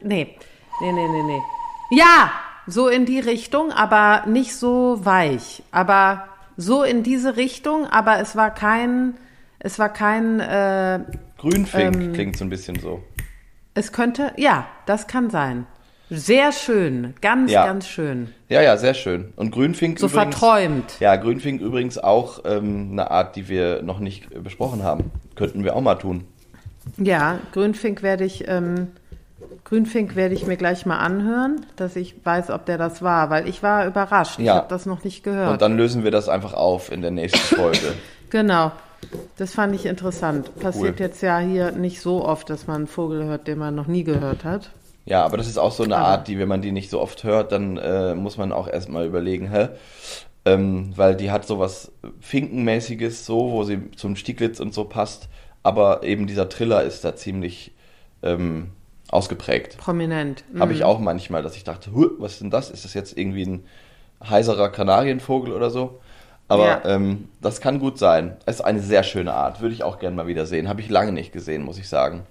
[0.01, 0.35] nee,
[0.81, 1.41] nee, nee, nee, nee.
[1.91, 2.31] Ja,
[2.65, 8.35] so in die Richtung, aber nicht so weich, aber so in diese Richtung, aber es
[8.35, 9.15] war kein,
[9.59, 10.99] es war kein, äh,
[11.37, 13.03] Grünfink Ähm, klingt so ein bisschen so.
[13.73, 15.65] es könnte, ja, das kann sein.
[16.09, 17.65] Sehr schön, ganz, Ja.
[17.65, 18.29] ganz schön.
[18.49, 19.33] Ja, ja, sehr schön.
[19.35, 20.35] Und Grünfink So übrigens.
[20.35, 20.99] verträumt.
[20.99, 25.11] Ja, Grünfink übrigens auch ähm, eine Art, die wir noch nicht besprochen haben.
[25.35, 26.25] Könnten wir auch mal tun.
[26.97, 28.89] Ja, Grünfink werde ich, ähm,
[29.65, 33.47] Grünfink werde ich mir gleich mal anhören, dass ich weiß, ob der das war, weil
[33.47, 34.37] ich war überrascht.
[34.39, 34.55] Ich Ja.
[34.55, 35.51] habe das noch nicht gehört.
[35.53, 37.93] Und dann lösen wir das einfach auf in der nächsten Folge.
[38.29, 38.71] Genau.
[39.37, 40.55] Das fand ich interessant.
[40.59, 41.05] Passiert Cool.
[41.05, 44.03] jetzt ja hier nicht so oft, dass man einen Vogel hört, den man noch nie
[44.03, 44.71] gehört hat.
[45.05, 46.99] ja, aber das ist auch so eine Aber- Art, die, wenn man die nicht so
[46.99, 49.69] oft hört, dann äh, muss man auch erstmal überlegen, hä?
[50.45, 55.29] ähm, weil die hat sowas Finkenmäßiges, so, wo sie zum Stieglitz und so passt,
[55.61, 57.71] aber eben dieser Triller ist da ziemlich
[58.23, 58.71] ähm,
[59.13, 59.77] ausgeprägt.
[59.77, 60.43] Prominent.
[60.59, 60.85] Habe ich Mhm.
[60.85, 62.69] auch manchmal, dass ich dachte, "Huh, was ist denn das?
[62.69, 63.63] Ist das jetzt irgendwie ein
[64.27, 65.99] heiserer Kanarienvogel oder so?
[66.47, 66.81] Aber Ja.
[66.85, 68.35] ähm, das kann gut sein.
[68.45, 69.61] Es ist eine sehr schöne Art.
[69.61, 70.67] Würde ich auch gerne mal wieder sehen.
[70.67, 72.21] Habe ich lange nicht gesehen, muss ich sagen.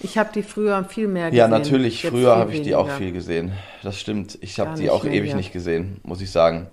[0.00, 1.38] Ich habe die früher viel mehr gesehen.
[1.38, 2.02] Ja, natürlich.
[2.02, 3.52] Jetzt Früher habe ich die auch viel gesehen.
[3.82, 4.38] Das stimmt.
[4.40, 5.36] Ich habe die auch mehr ewig hier.
[5.36, 6.66] nicht gesehen, muss ich sagen.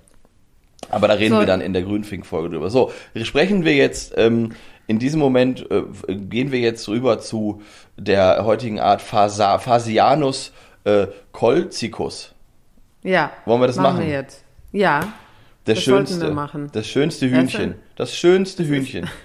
[0.90, 1.40] Aber da reden So.
[1.40, 2.70] wir dann in der Grünfink-Folge drüber.
[2.70, 2.92] So,
[3.24, 4.54] sprechen wir jetzt, ähm,
[4.92, 5.84] in diesem Moment äh,
[6.16, 7.62] gehen wir jetzt rüber zu
[7.96, 10.52] der heutigen Art Phasa Phasianus
[10.84, 12.36] äh, colcicus.
[13.02, 13.32] Ja.
[13.46, 14.02] Wollen wir das machen?
[14.02, 14.44] wir jetzt.
[14.74, 15.14] Ja.
[15.66, 16.70] Der Das sollten schönste, wir machen.
[16.74, 17.76] das schönste Hühnchen.
[17.96, 19.10] Das schönste Hühnchen.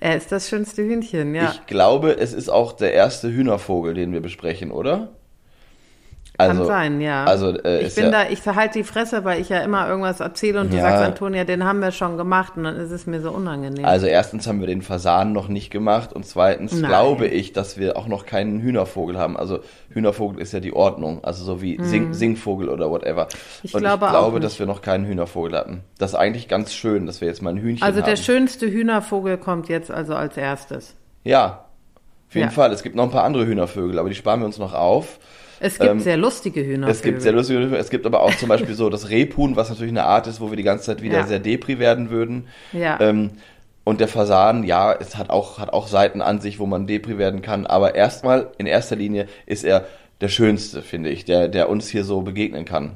[0.00, 1.52] Er ist das schönste Hühnchen, ja.
[1.52, 5.15] Ich glaube, es ist auch der erste Hühnervogel, den wir besprechen, oder?
[6.38, 7.24] Kann sein, ja.
[7.24, 10.20] Also, äh, ich bin ja, da, ich verhalte die Fresse, weil ich ja immer irgendwas
[10.20, 10.82] erzähle und du Ja.
[10.82, 13.84] sagst, Antonia, den haben wir schon gemacht und dann ist es mir so unangenehm.
[13.84, 16.90] Also erstens haben wir den Fasan noch nicht gemacht und zweitens Nein.
[16.90, 19.36] glaube ich, dass wir auch noch keinen Hühnervogel haben.
[19.36, 23.24] Also Hühnervogel ist ja die Ordnung, also so wie Sing Singvogel oder whatever.
[23.24, 23.28] Mhm.
[23.62, 25.84] Ich und glaube ich auch glaube, dass wir noch keinen Hühnervogel hatten.
[25.98, 28.08] Das ist eigentlich ganz schön, dass wir jetzt mal ein Hühnchen also haben.
[28.10, 30.94] der schönste Hühnervogel kommt jetzt also als erstes.
[31.24, 31.62] ja,
[32.28, 32.52] auf jeden Ja.
[32.52, 32.72] Fall.
[32.72, 35.18] Es gibt noch ein paar andere Hühnervögel, aber die sparen wir uns noch auf.
[35.60, 36.90] Es gibt Ähm, sehr lustige Hühnervögel.
[36.90, 37.80] Es gibt sehr lustige Hühnervögel.
[37.80, 40.50] Es gibt aber auch zum Beispiel so das Rebhuhn, was natürlich eine Art ist, wo
[40.50, 41.26] wir die ganze Zeit wieder Ja.
[41.26, 42.48] sehr depri werden würden.
[42.72, 43.00] Ja.
[43.00, 43.30] Ähm,
[43.84, 47.18] und der Fasan, ja, es hat auch, hat auch Seiten an sich, wo man depri
[47.18, 47.66] werden kann.
[47.66, 49.86] Aber erstmal, in erster Linie, ist er
[50.20, 52.92] der schönste, finde ich, der, der uns hier so begegnen kann,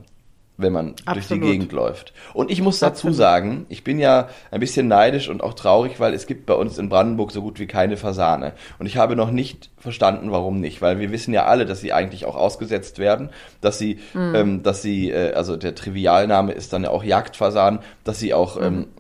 [0.63, 1.45] wenn man durch die Absolut.
[1.45, 2.13] Gegend läuft.
[2.35, 3.17] Und ich muss dazu Absolut.
[3.17, 6.79] sagen, ich bin ja ein bisschen neidisch und auch traurig, weil es gibt bei uns
[6.79, 8.53] in Brandenburg so gut wie keine Fasane.
[8.79, 11.93] Und ich habe noch nicht verstanden, warum nicht, weil wir wissen ja alle, dass sie
[11.93, 14.35] eigentlich auch ausgesetzt werden, dass sie, Mhm.
[14.35, 18.57] ähm, dass sie, äh, also der Trivialname ist dann ja auch Jagdfasan, dass sie auch
[18.59, 18.65] Mhm.
[18.65, 19.00] ähm, äh,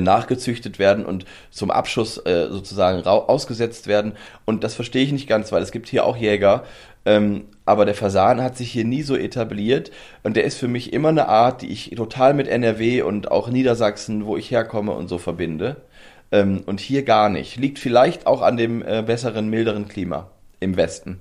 [0.00, 4.12] nachgezüchtet werden und zum Abschuss äh, sozusagen ausgesetzt werden.
[4.44, 6.64] Und das verstehe ich nicht ganz, weil es gibt hier auch Jäger.
[7.04, 9.90] Ähm, aber der Fasan hat sich hier nie so etabliert
[10.22, 13.48] und der ist für mich immer eine Art, die ich total mit NRW und auch
[13.48, 15.76] Niedersachsen, wo ich herkomme und so verbinde.
[16.30, 17.56] Ähm, und hier gar nicht.
[17.56, 20.30] Liegt vielleicht auch an dem äh, besseren, milderen Klima
[20.60, 21.20] im Westen.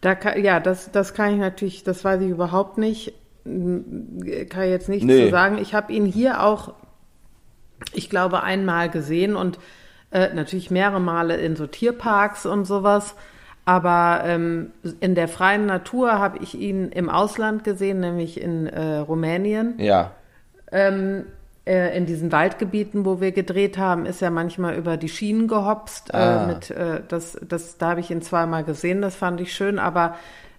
[0.00, 3.12] Da kann, ja, das, das kann ich natürlich, das weiß ich überhaupt nicht.
[3.44, 5.24] Hm, Kann ich jetzt nichts Nee.
[5.26, 5.58] zu sagen.
[5.58, 6.74] Ich habe ihn hier auch,
[7.92, 9.58] ich glaube, einmal gesehen und
[10.10, 13.14] äh, natürlich mehrere Male in so Tierparks und sowas.
[13.64, 18.96] Aber ähm, in der freien Natur habe ich ihn im Ausland gesehen, nämlich in äh,
[18.96, 19.74] Rumänien.
[19.78, 20.12] Ja,
[20.72, 21.26] Ähm,
[21.68, 26.14] äh, in diesen Waldgebieten, wo wir gedreht haben, ist er manchmal über die Schienen gehopst.
[26.14, 26.44] Ah.
[26.44, 29.78] Äh, mit, äh, das, das, da habe ich ihn zweimal gesehen, das fand ich schön,
[29.78, 30.16] aber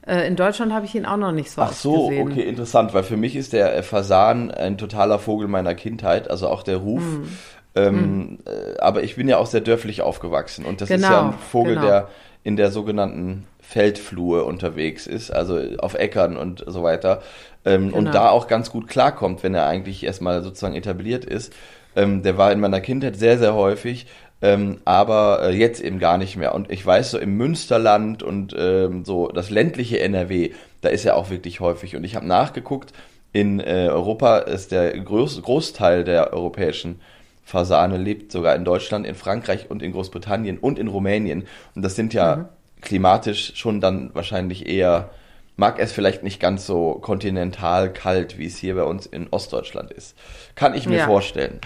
[0.09, 2.31] äh, in Deutschland habe ich ihn auch noch nicht so Ach so, gesehen.
[2.31, 6.47] okay, interessant, weil für mich ist der äh, Fasan ein totaler Vogel meiner Kindheit, also
[6.49, 7.03] auch der Ruf.
[7.03, 7.27] Hm.
[7.75, 11.27] Ähm, äh, aber ich bin ja auch sehr dörflich aufgewachsen und das ist Genau, ja
[11.29, 11.85] ein Vogel, genau.
[11.85, 12.07] der
[12.43, 17.21] in der sogenannten Feldflur unterwegs ist, also auf Äckern und so weiter.
[17.65, 18.11] Ähm, Und Genau.
[18.11, 21.53] da auch ganz gut klarkommt, wenn er eigentlich erstmal sozusagen etabliert ist.
[21.95, 24.07] Ähm, der war in meiner Kindheit sehr, sehr häufig.
[24.41, 26.55] Ähm, aber äh, jetzt eben gar nicht mehr.
[26.55, 31.17] Und ich weiß, so im Münsterland und ähm, so das ländliche NRW, da ist er
[31.17, 31.95] auch wirklich häufig.
[31.97, 32.93] Und ich habe nachgeguckt,
[33.33, 36.99] in äh, Europa ist der Groß Großteil der europäischen
[37.43, 41.45] Fasane lebt sogar in Deutschland, in Frankreich und in Großbritannien und in Rumänien.
[41.75, 42.49] Und das sind ja
[42.81, 45.09] klimatisch schon dann wahrscheinlich eher,
[45.57, 49.91] mag es vielleicht nicht ganz so kontinental kalt, wie es hier bei uns in Ostdeutschland
[49.91, 50.15] ist.
[50.55, 51.05] Kann ich mir Ja.
[51.07, 51.59] vorstellen.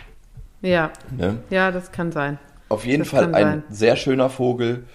[0.61, 1.37] Ja, Ne?
[1.49, 2.39] ja, das kann sein.
[2.73, 3.63] Auf jeden Das Fall ein sein.
[3.69, 4.85] sehr schöner Vogel.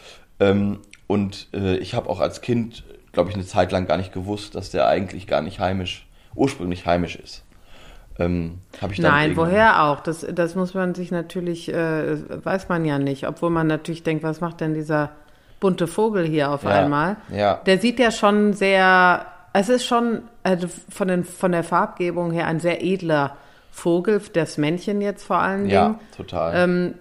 [0.41, 4.13] Ähm, und äh, ich habe auch als Kind, glaube ich, eine Zeit lang gar nicht
[4.13, 7.45] gewusst, dass der eigentlich gar nicht heimisch, ursprünglich heimisch ist.
[8.19, 8.59] Ähm,
[8.99, 10.01] Nein, woher auch?
[10.01, 13.27] Das, das muss man sich natürlich, äh, weiß man ja nicht.
[13.29, 15.11] Obwohl man natürlich denkt, was macht denn dieser
[15.61, 17.17] bunte Vogel hier auf Ja, einmal?
[17.35, 17.61] ja.
[17.67, 22.47] Der sieht ja schon sehr, es ist schon also von, den, von der Farbgebung her
[22.49, 23.37] ein sehr edler
[23.71, 25.71] Vogel, das Männchen jetzt vor allen Dingen.
[25.71, 26.53] Ja, total.
[26.57, 26.95] Ähm,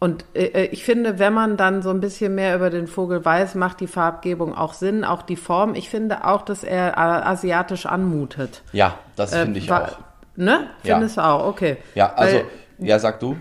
[0.00, 3.54] und äh, ich finde, wenn man dann so ein bisschen mehr über den Vogel weiß,
[3.54, 5.74] macht die Farbgebung auch Sinn, auch die Form.
[5.76, 8.62] Ich finde auch, dass er äh, asiatisch anmutet.
[8.72, 9.98] ja, das Äh, finde ich wa- auch.
[10.36, 10.66] Ne?
[10.84, 10.94] Ja.
[10.96, 11.76] Findest du auch, okay.
[11.94, 12.44] Ja, also, Weil
[12.88, 13.36] ja, sag du.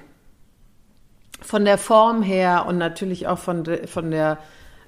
[1.41, 4.37] von der Form her und natürlich auch von, de, von der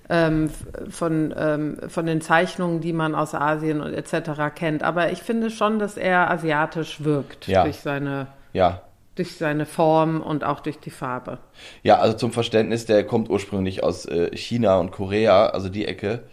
[0.10, 0.50] ähm,
[0.90, 4.32] von, ähm, von den Zeichnungen, die man aus Asien und etc.
[4.54, 4.84] kennt.
[4.84, 7.64] Aber ich finde schon, dass er asiatisch wirkt Ja.
[7.64, 8.82] durch seine Ja.
[9.16, 11.40] Durch seine Form und auch durch die Farbe.
[11.84, 16.24] Ja, also zum Verständnis, der kommt ursprünglich aus äh, China und Korea, also die Ecke.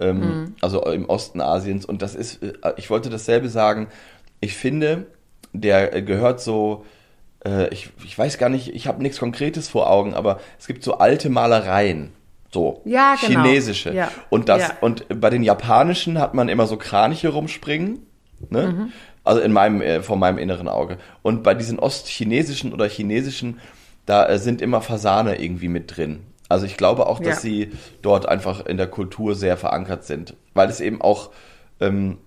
[0.00, 0.54] ähm, mhm.
[0.60, 1.84] also im Osten Asiens.
[1.84, 3.88] Und das ist, äh, ich wollte dasselbe sagen.
[4.40, 5.06] Ich finde,
[5.52, 6.84] der gehört so,
[7.44, 10.82] äh, ich, ich weiß gar nicht, ich habe nichts Konkretes vor Augen, aber es gibt
[10.82, 12.12] so alte Malereien.
[12.50, 13.42] So, ja, genau.
[13.44, 13.94] chinesische.
[13.94, 14.10] Ja.
[14.28, 14.76] Und das, Ja.
[14.80, 18.00] und bei den japanischen hat man immer so Kraniche rumspringen.
[18.50, 18.66] Ne?
[18.66, 18.92] Mhm.
[19.24, 20.98] Also in meinem, äh, vor meinem inneren Auge.
[21.22, 23.60] Und bei diesen ostchinesischen oder chinesischen,
[24.06, 26.20] da äh, sind immer Fasane irgendwie mit drin.
[26.48, 27.40] Also ich glaube auch, dass Ja.
[27.40, 30.34] sie dort einfach in der Kultur sehr verankert sind.
[30.54, 31.30] Weil es eben auch,
[31.80, 32.18] ähm,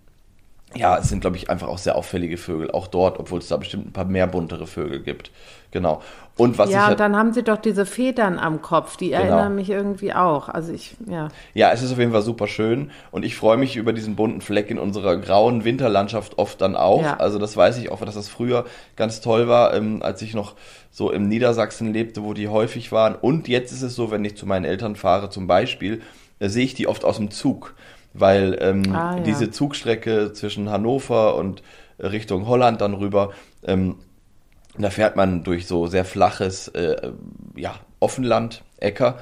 [0.75, 3.57] ja, es sind, glaube ich, einfach auch sehr auffällige Vögel, auch dort, obwohl es da
[3.57, 5.31] bestimmt ein paar mehr buntere Vögel gibt.
[5.71, 6.01] Genau.
[6.37, 9.11] Und was ich ja, halt- und dann haben sie doch diese Federn am Kopf, die
[9.11, 10.47] erinnern mich irgendwie auch.
[10.49, 11.29] Also ich, ja.
[11.53, 14.41] Ja, es ist auf jeden Fall super schön und ich freue mich über diesen bunten
[14.41, 17.03] Fleck in unserer grauen Winterlandschaft oft dann auch.
[17.03, 17.17] Ja.
[17.17, 20.55] Also das weiß ich auch, dass das früher ganz toll war, ähm, als ich noch
[20.91, 23.15] so im Niedersachsen lebte, wo die häufig waren.
[23.15, 26.01] Und jetzt ist es so, wenn ich zu meinen Eltern fahre zum Beispiel,
[26.39, 27.75] äh, sehe ich die oft aus dem Zug,
[28.17, 29.23] weil ähm, Ah, ja.
[29.23, 31.61] diese Zugstrecke zwischen Hannover und
[31.99, 33.31] Richtung Holland dann rüber,
[33.65, 33.95] ähm,
[34.77, 37.11] da fährt man durch so sehr flaches, äh,
[37.55, 39.17] ja, Offenland, Äcker.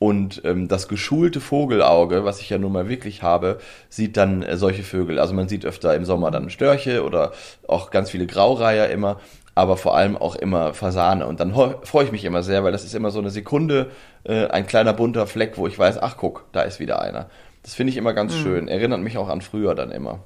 [0.00, 3.58] Und ähm, das geschulte Vogelauge, was ich ja nun mal wirklich habe,
[3.88, 5.18] sieht dann äh, solche Vögel.
[5.18, 7.32] Also man sieht öfter im Sommer dann Störche oder
[7.66, 9.18] auch ganz viele Graureiher immer,
[9.56, 11.26] aber vor allem auch immer Fasane.
[11.26, 13.90] Und dann freue ich mich immer sehr, weil das ist immer so eine Sekunde,
[14.22, 17.26] äh, ein kleiner bunter Fleck, wo ich weiß, ach guck, da ist wieder einer.
[17.68, 18.66] Das finde ich immer ganz schön.
[18.66, 20.20] Erinnert mich auch an früher dann immer.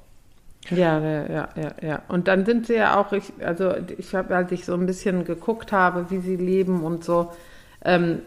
[0.69, 2.01] Ja, ja, ja, ja.
[2.07, 5.25] Und dann sind sie ja auch, ich, also ich habe, als ich so ein bisschen
[5.25, 7.33] geguckt habe, wie sie leben und so,
[7.83, 8.19] ähm,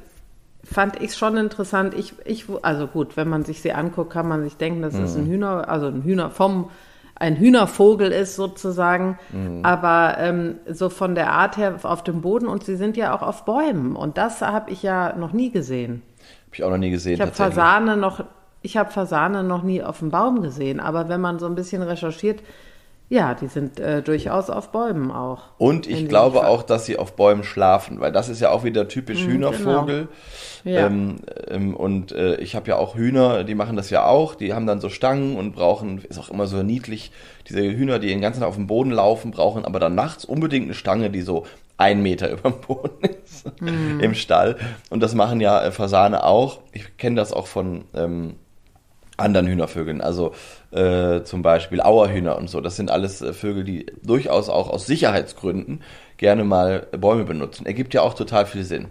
[0.62, 1.94] fand ich schon interessant.
[1.94, 5.14] Ich, ich, also gut, wenn man sich sie anguckt, kann man sich denken, dass es
[5.16, 5.22] Mhm.
[5.22, 6.68] ein Hühner, also ein Hühner vom,
[7.14, 9.60] ein Hühnervogel ist sozusagen, Mhm.
[9.64, 13.22] aber ähm, so von der Art her auf dem Boden und sie sind ja auch
[13.22, 16.02] auf Bäumen und das habe ich ja noch nie gesehen.
[16.44, 17.14] Habe ich auch noch nie gesehen.
[17.14, 17.32] Ich habe.
[17.32, 18.22] Fasane noch,
[18.66, 21.82] ich habe Fasane noch nie auf dem Baum gesehen, aber wenn man so ein bisschen
[21.82, 22.42] recherchiert,
[23.08, 25.44] ja, die sind äh, durchaus auf Bäumen auch.
[25.58, 28.88] Und ich glaube auch, dass sie auf Bäumen schlafen, weil das ist ja auch wieder
[28.88, 30.08] typisch Hühnervogel.
[30.64, 30.86] Ja.
[30.86, 34.34] Ähm, ähm, und äh, ich habe ja auch Hühner, die machen das ja auch.
[34.34, 37.12] Die haben dann so Stangen und brauchen, ist auch immer so niedlich,
[37.48, 40.64] diese Hühner, die den ganzen Tag auf dem Boden laufen, brauchen aber dann nachts unbedingt
[40.64, 44.56] eine Stange, die so ein Meter über dem Boden ist im Stall.
[44.90, 46.58] Und das machen ja äh, Fasane auch.
[46.72, 48.34] Ich kenne das auch von ähm,
[49.16, 50.32] anderen Hühnervögeln, also
[50.72, 52.60] äh, zum Beispiel Auerhühner und so.
[52.60, 55.82] Das sind alles äh, Vögel, die durchaus auch aus Sicherheitsgründen
[56.16, 57.66] gerne mal Bäume benutzen.
[57.66, 58.88] Ergibt ja auch total viel Sinn.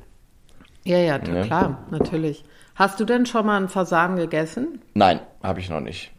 [0.84, 1.42] Ja, ja, Ja.
[1.44, 2.44] klar, natürlich.
[2.76, 4.82] Hast du denn schon mal einen Fasan gegessen?
[4.94, 6.12] Nein, habe ich noch nicht.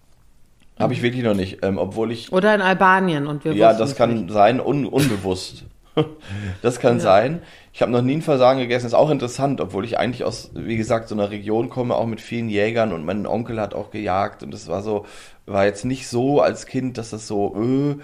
[0.78, 3.96] Habe ich wirklich noch nicht, ähm, obwohl ich Oder in Albanien und wir ja, das
[3.96, 4.30] kann nicht.
[4.32, 5.64] sein, un unbewusst.
[6.62, 7.42] das kann sein.
[7.72, 8.86] Ich habe noch nie einen Fasan gegessen.
[8.86, 12.20] Ist auch interessant, obwohl ich eigentlich aus, wie gesagt, so einer Region komme, auch mit
[12.20, 15.06] vielen Jägern und mein Onkel hat auch gejagt und das war so,
[15.46, 17.96] war jetzt nicht so als Kind, dass das so, äh,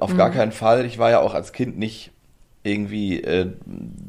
[0.00, 0.84] auf gar keinen Fall.
[0.84, 2.10] Ich war ja auch als Kind nicht
[2.62, 3.52] irgendwie äh,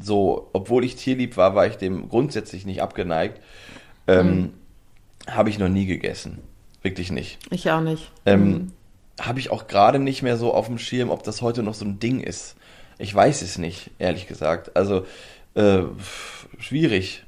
[0.01, 3.41] so, obwohl ich tierlieb war, war ich dem grundsätzlich nicht abgeneigt.
[4.08, 4.53] Ähm,
[5.27, 6.39] Habe ich noch nie gegessen.
[6.82, 7.39] Wirklich nicht.
[7.51, 8.12] Ich auch nicht.
[8.25, 8.71] Ähm,
[9.19, 11.86] Habe ich auch gerade nicht mehr so auf dem Schirm, ob das heute noch so
[11.86, 12.55] ein Ding ist.
[12.99, 14.75] Ich weiß es nicht, ehrlich gesagt.
[14.75, 15.07] Also
[15.55, 15.81] äh,
[16.59, 17.23] schwierig.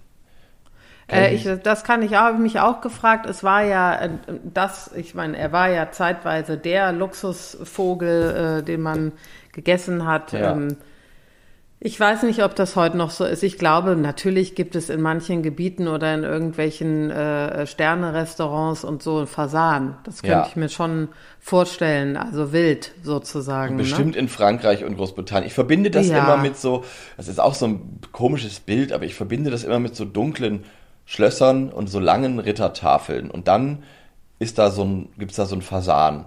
[1.12, 3.25] Äh, ich ich, das kann ich auch, habe mich auch gefragt.
[3.25, 4.10] Es war ja äh,
[4.43, 9.13] das, ich meine, er war ja zeitweise der Luxusvogel, äh, den man
[9.53, 10.34] gegessen hat.
[10.34, 10.51] Ja.
[10.51, 10.77] Ähm,
[11.84, 13.41] ich weiß nicht, ob das heute noch so ist.
[13.41, 19.26] Ich glaube, natürlich gibt es in manchen Gebieten oder in irgendwelchen äh, Sterne-Restaurants und so
[19.26, 19.98] Fasan.
[20.04, 20.46] Das könnte Ja.
[20.48, 22.17] ich mir schon vorstellen.
[22.17, 23.78] Also wild sozusagen.
[23.78, 23.82] Ne?
[23.82, 25.48] Bestimmt in Frankreich und Großbritannien.
[25.48, 26.20] Ich verbinde das Ja.
[26.20, 26.84] immer mit so,
[27.17, 30.63] das ist auch so ein komisches Bild, aber ich verbinde das immer mit so dunklen
[31.08, 33.32] Schlössern und so langen Rittertafeln.
[33.32, 33.82] Und dann
[34.38, 36.26] ist da so ein, gibt's da so ein Fasan.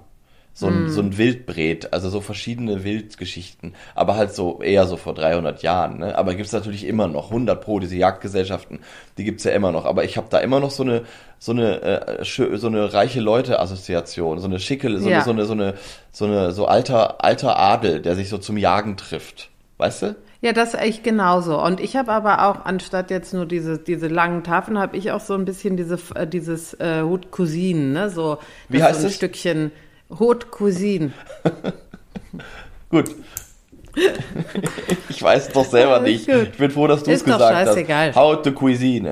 [0.57, 5.13] So ein, so ein Wildbret, also so verschiedene Wildgeschichten, aber halt so eher so vor
[5.13, 5.99] 300 Jahren.
[5.99, 6.17] Ne?
[6.17, 8.79] Aber gibt's natürlich immer noch 100 pro diese Jagdgesellschaften,
[9.19, 9.85] die gibt's ja immer noch.
[9.85, 11.03] Aber ich habe da immer noch so eine
[11.41, 12.25] so eine äh,
[12.57, 15.17] so eine reiche Leute Assoziation, so eine schicke, so, Ja.
[15.17, 15.75] eine, so eine so eine
[16.13, 20.17] so eine so alter alter Adel, der sich so zum Jagen trifft, weißt du?
[20.41, 21.61] Ja, das ist echt genauso.
[21.61, 25.21] Und ich habe aber auch, anstatt jetzt nur diese, diese langen Tafeln, habe ich auch
[25.21, 28.11] so ein bisschen diese, äh, dieses äh, Haute Cuisine, ne?
[28.11, 28.37] So,
[28.69, 29.17] Wie das heißt so ein es?
[29.17, 29.73] Stückchen
[30.19, 31.13] Haute Cuisine.
[32.91, 33.11] Gut.
[35.09, 36.29] ich weiß es doch selber nicht.
[36.29, 38.09] Ich bin froh, dass du es Ist doch gesagt scheißegal.
[38.09, 38.17] hast.
[38.17, 39.11] Haute Cuisine.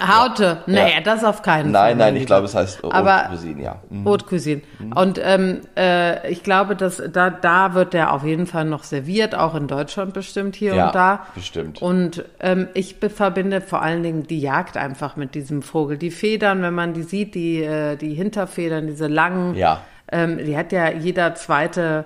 [0.00, 0.62] Haute, Ja.
[0.66, 1.00] naja, Ja.
[1.02, 1.90] das auf keinen Fall.
[1.90, 3.82] Nein, nein, ich glaube, es heißt Haute Cuisine, ja.
[3.90, 4.04] Mhm.
[4.06, 4.62] Haute Cuisine.
[4.94, 9.34] Und ähm, äh, ich glaube, dass da, da wird der auf jeden Fall noch serviert,
[9.34, 11.26] auch in Deutschland bestimmt hier Ja, und da.
[11.34, 11.82] bestimmt.
[11.82, 15.98] Und ähm, ich verbinde vor allen Dingen die Jagd einfach mit diesem Vogel.
[15.98, 19.82] Die Federn, wenn man die sieht, die, äh, die Hinterfedern, diese langen, Ja.
[20.12, 22.04] Ähm, die hat ja jeder zweite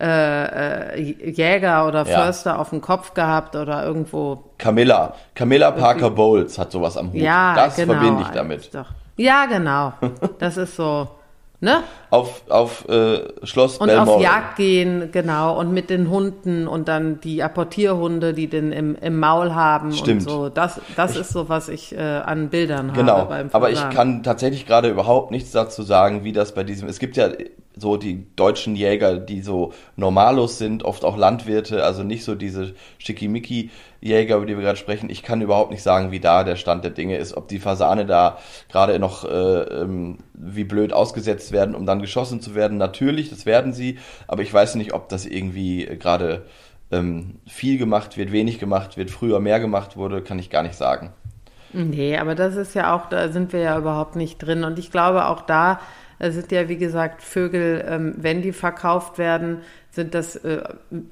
[0.00, 2.24] äh, äh, Jäger oder Ja.
[2.24, 5.14] Förster auf dem Kopf gehabt oder irgendwo Camilla.
[5.34, 7.20] Camilla Parker Bowles hat sowas am Hut.
[7.20, 7.94] Ja, das genau.
[7.94, 8.74] verbinde ich damit.
[8.74, 8.86] Doch.
[9.16, 9.92] Ja, genau.
[10.38, 11.06] Das ist so,
[11.60, 11.82] ne?
[12.10, 14.16] Auf, auf äh, Schloss Und Balmoral.
[14.16, 15.58] auf Jagd gehen, genau.
[15.58, 20.22] Und mit den Hunden und dann die Apportierhunde, die den im, im Maul haben Stimmt.
[20.22, 20.48] und so.
[20.48, 24.22] Das, das ist so, was ich äh, an Bildern Genau, habe beim aber ich kann
[24.22, 26.88] tatsächlich gerade überhaupt nichts dazu sagen, wie das bei diesem.
[26.88, 27.28] Es gibt ja
[27.80, 32.74] so die deutschen Jäger, die so normalos sind, oft auch Landwirte, also nicht so diese
[32.98, 35.10] Schickimicki-Jäger, über die wir gerade sprechen.
[35.10, 38.06] Ich kann überhaupt nicht sagen, wie da der Stand der Dinge ist, ob die Fasane
[38.06, 38.38] da
[38.70, 42.78] gerade noch äh, ähm, wie blöd ausgesetzt werden, um dann geschossen zu werden.
[42.78, 46.46] Natürlich, das werden sie, aber ich weiß nicht, ob das irgendwie gerade
[46.90, 50.74] ähm, viel gemacht wird, wenig gemacht wird, früher mehr gemacht wurde, kann ich gar nicht
[50.74, 51.12] sagen.
[51.72, 54.64] Nee, aber das ist ja auch, da sind wir ja überhaupt nicht drin.
[54.64, 55.80] Und ich glaube, auch da
[56.20, 60.62] äh, sind ja, wie gesagt, Vögel, ähm, wenn die verkauft werden, sind das äh,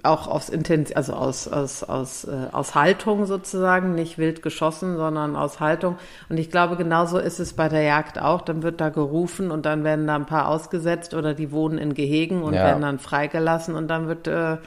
[0.04, 5.34] auch aus Intens also aus, aus, aus, äh, aus Haltung sozusagen, nicht wild geschossen, sondern
[5.34, 5.96] aus Haltung.
[6.28, 8.42] Und ich glaube, genauso ist es bei der Jagd auch.
[8.42, 11.94] Dann wird da gerufen und dann werden da ein paar ausgesetzt oder die wohnen in
[11.94, 12.62] Gehegen und Ja.
[12.64, 14.58] werden dann freigelassen und dann wird äh,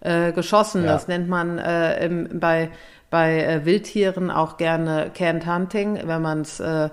[0.00, 0.84] äh, geschossen.
[0.84, 0.92] Ja.
[0.92, 2.70] Das nennt man äh, im, bei,
[3.10, 6.88] bei äh, Wildtieren auch gerne Canned Hunting, wenn man es äh,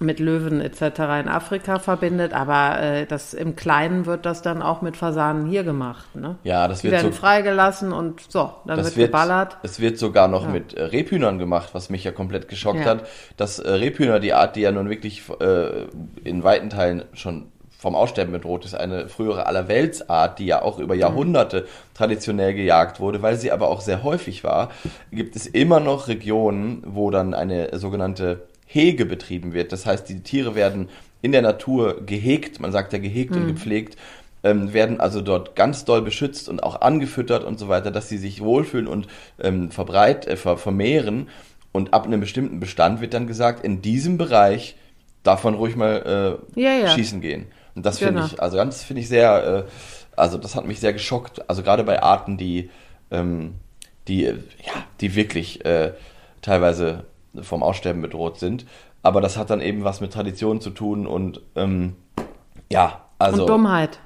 [0.00, 0.80] mit Löwen etc.
[1.20, 2.32] in Afrika verbindet.
[2.32, 6.16] Aber äh, das im Kleinen wird das dann auch mit Fasanen hier gemacht.
[6.16, 6.36] Ne?
[6.42, 9.58] Ja, das Die wird werden so freigelassen und so, dann wird, wird, geballert.
[9.62, 12.86] es wird sogar noch mit äh, Rebhühnern gemacht, was mich ja komplett geschockt Ja.
[12.86, 13.06] hat.
[13.36, 15.84] Dass äh, Rebhühner, die Art, die ja nun wirklich äh,
[16.24, 20.94] in weiten Teilen schon vom Aussterben bedroht ist, eine frühere Allerweltsart, die ja auch über
[20.94, 24.70] Jahrhunderte traditionell gejagt wurde, weil sie aber auch sehr häufig war,
[25.10, 29.72] gibt es immer noch Regionen, wo dann eine sogenannte Hege betrieben wird.
[29.72, 30.88] Das heißt, die Tiere werden
[31.22, 33.96] in der Natur gehegt, man sagt ja gehegt und gepflegt,
[34.44, 38.16] ähm, werden also dort ganz doll beschützt und auch angefüttert und so weiter, dass sie
[38.16, 39.08] sich wohlfühlen und
[39.40, 41.28] ähm, verbreit, äh, ver vermehren.
[41.72, 44.76] Und ab einem bestimmten Bestand wird dann gesagt, in diesem Bereich
[45.24, 46.88] darf man ruhig mal äh, Ja, ja.
[46.88, 47.46] schießen gehen.
[47.74, 48.26] Und das finde Genau.
[48.26, 49.70] ich, also ganz finde ich sehr, äh,
[50.16, 51.48] also das hat mich sehr geschockt.
[51.50, 52.70] Also gerade bei Arten, die,
[53.10, 53.54] ähm,
[54.08, 55.92] die, äh, ja, die wirklich äh,
[56.40, 57.04] teilweise
[57.40, 58.66] vom Aussterben bedroht sind.
[59.02, 61.96] Aber das hat dann eben was mit Tradition zu tun und ähm,
[62.70, 63.98] ja, also und Dummheit,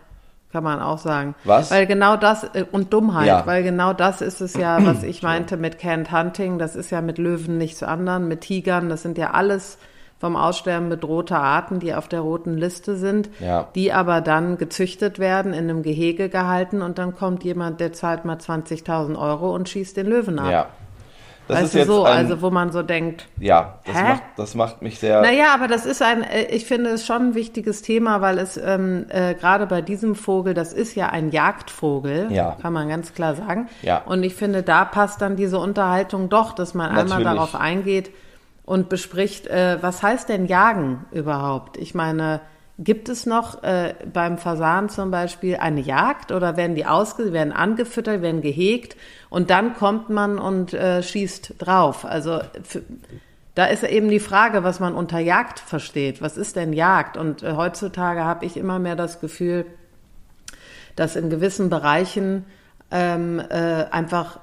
[0.52, 1.34] kann man auch sagen.
[1.44, 1.70] Was?
[1.72, 3.44] Weil genau das, äh, und Dummheit, Ja.
[3.46, 7.00] weil genau das ist es ja, was ich meinte mit Canned Hunting, das ist ja
[7.00, 9.78] mit Löwen nicht zu anderen, mit Tigern, das sind ja alles
[10.20, 13.68] vom Aussterben bedrohte Arten, die auf der roten Liste sind, Ja.
[13.74, 18.24] die aber dann gezüchtet werden, in einem Gehege gehalten und dann kommt jemand, der zahlt
[18.24, 20.50] mal 20.000 Euro und schießt den Löwen ab.
[20.50, 20.66] ja.
[21.46, 24.02] Das weißt ist jetzt so, ein, also wo man so denkt, ja, das Hä?
[24.08, 27.28] macht, das macht mich sehr, naja, aber das ist ein, äh, ich finde es schon
[27.30, 31.30] ein wichtiges Thema, weil es ähm, äh, gerade bei diesem Vogel, das ist ja ein
[31.30, 32.56] Jagdvogel, Ja.
[32.62, 33.68] kann man ganz klar sagen.
[33.82, 34.02] Ja.
[34.06, 37.26] Und ich finde, da passt dann diese Unterhaltung doch, dass man einmal Natürlich.
[37.26, 38.10] darauf eingeht
[38.64, 41.76] und bespricht, äh, was heißt denn Jagen überhaupt?
[41.76, 42.40] Ich meine,
[42.78, 47.52] gibt es noch äh, beim Fasan zum Beispiel eine Jagd oder werden die ausge werden
[47.52, 48.96] angefüttert, werden gehegt
[49.30, 52.04] und dann kommt man und äh, schießt drauf?
[52.04, 52.40] Also
[53.54, 56.20] da ist eben die Frage, was man unter Jagd versteht.
[56.20, 57.16] Was ist denn Jagd?
[57.16, 59.66] Und äh, heutzutage habe ich immer mehr das Gefühl,
[60.96, 62.44] dass in gewissen Bereichen
[62.90, 64.40] ähm, äh, einfach,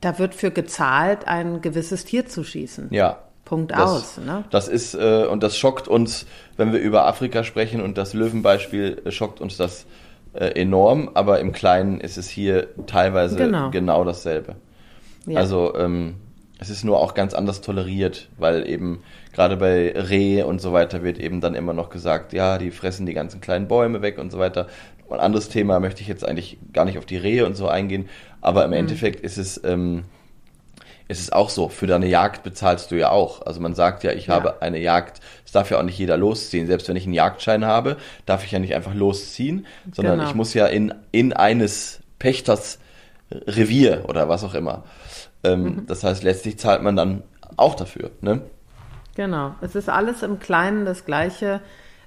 [0.00, 2.88] da wird für gezahlt, ein gewisses Tier zu schießen.
[2.90, 3.18] ja.
[3.50, 4.18] Punkt Das, aus.
[4.24, 4.44] Ne?
[4.50, 6.24] das ist, äh, und das schockt uns,
[6.56, 9.86] wenn wir über Afrika sprechen und das Löwenbeispiel äh, schockt uns das
[10.32, 13.70] äh, enorm, aber im Kleinen ist es hier teilweise Genau.
[13.70, 14.54] genau, dasselbe.
[15.26, 15.40] Ja.
[15.40, 16.14] Also ähm,
[16.60, 21.02] es ist nur auch ganz anders toleriert, weil eben gerade bei Reh und so weiter
[21.02, 24.30] wird eben dann immer noch gesagt, ja, die fressen die ganzen kleinen Bäume weg und
[24.30, 24.68] so weiter.
[25.10, 28.08] Ein anderes Thema möchte ich jetzt eigentlich gar nicht auf die Rehe und so eingehen,
[28.40, 28.72] aber Mhm.
[28.72, 30.04] im Endeffekt ist es, ähm,
[31.10, 33.42] ist es auch so, für deine Jagd bezahlst du ja auch.
[33.44, 34.34] Also man sagt ja, ich Ja.
[34.34, 36.66] habe eine Jagd, es darf ja auch nicht jeder losziehen.
[36.66, 37.96] Selbst wenn ich einen Jagdschein habe,
[38.26, 40.28] darf ich ja nicht einfach losziehen, sondern Genau.
[40.30, 42.78] ich muss ja in, in eines Pächters
[43.32, 44.84] Revier oder was auch immer.
[45.44, 45.86] Ähm, Mhm.
[45.86, 47.22] Das heißt, letztlich zahlt man dann
[47.56, 48.10] auch dafür.
[48.20, 48.42] Ne?
[49.14, 49.54] Genau.
[49.60, 51.60] Es ist alles im Kleinen das Gleiche.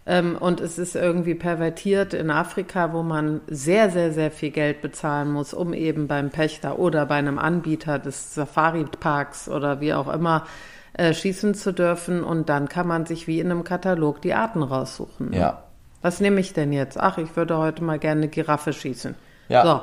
[0.06, 4.82] Ähm, und es ist irgendwie pervertiert in Afrika, wo man sehr, sehr, sehr viel Geld
[4.82, 10.12] bezahlen muss, um eben beim Pächter oder bei einem Anbieter des Safari-Parks oder wie auch
[10.14, 10.46] immer
[10.94, 12.24] äh, schießen zu dürfen.
[12.24, 15.30] Und dann kann man sich wie in einem Katalog die Arten raussuchen.
[15.30, 15.38] Ne?
[15.38, 15.64] Ja.
[16.02, 17.00] Was nehme ich denn jetzt?
[17.00, 19.16] Ach, ich würde heute mal gerne eine Giraffe schießen.
[19.48, 19.64] Ja.
[19.64, 19.82] So.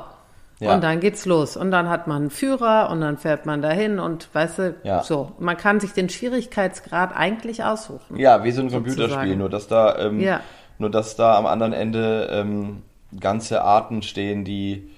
[0.61, 0.75] Ja.
[0.75, 1.57] Und dann geht's los.
[1.57, 5.01] Und dann hat man einen Führer und dann fährt man dahin und weißt du, Ja.
[5.01, 5.31] so.
[5.39, 8.15] Man kann sich den Schwierigkeitsgrad eigentlich aussuchen.
[8.17, 10.39] Ja, wie so ein Computerspiel, nur dass da, ähm, Ja.
[10.77, 12.83] nur dass da am anderen Ende ähm,
[13.19, 14.89] ganze Arten stehen, die,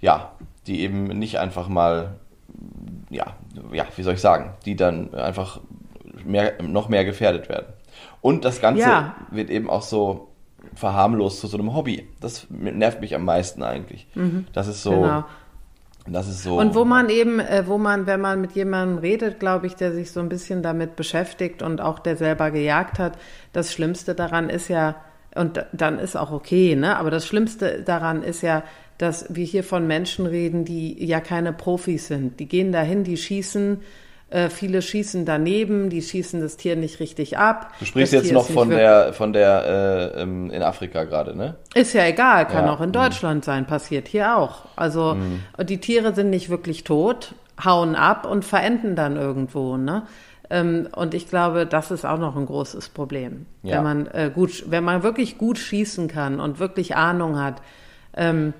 [0.00, 0.30] ja,
[0.66, 2.14] die eben nicht einfach mal,
[3.10, 3.26] ja,
[3.72, 5.60] ja, wie soll ich sagen, die dann einfach
[6.24, 7.66] mehr, noch mehr gefährdet werden.
[8.22, 9.14] Und das Ganze Ja.
[9.30, 10.28] wird eben auch so
[10.76, 12.06] verharmlost zu so einem Hobby.
[12.20, 14.06] Das nervt mich am meisten eigentlich.
[14.52, 15.24] Das ist so, Genau.
[16.06, 16.58] das ist so.
[16.58, 19.92] Und wo man eben, äh, wo man, wenn man mit jemandem redet, glaube ich, der
[19.92, 23.18] sich so ein bisschen damit beschäftigt und auch der selber gejagt hat,
[23.52, 24.96] das Schlimmste daran ist ja,
[25.34, 26.96] und da- dann ist auch okay, ne?
[26.96, 28.62] Aber das Schlimmste daran ist ja,
[28.98, 32.40] dass wir hier von Menschen reden, die ja keine Profis sind.
[32.40, 33.80] Die gehen dahin, die schießen,
[34.28, 37.72] äh, viele schießen daneben, die schießen das Tier nicht richtig ab.
[37.78, 41.36] du sprichst das jetzt Tier noch von der, von der äh, ähm, in Afrika gerade,
[41.36, 41.54] ne?
[41.74, 42.94] Ist ja egal, kann Ja, auch in mhm.
[42.94, 44.64] Deutschland sein, passiert hier auch.
[44.74, 45.16] Also
[45.62, 50.02] die Tiere sind nicht wirklich tot, hauen ab und verenden dann irgendwo, ne?
[50.50, 53.46] Ähm, und ich glaube, das ist auch noch ein großes Problem.
[53.62, 53.76] Ja.
[53.76, 57.62] Wenn man äh, gut, wenn man wirklich gut schießen kann und wirklich Ahnung hat,
[58.16, 58.54] ähm,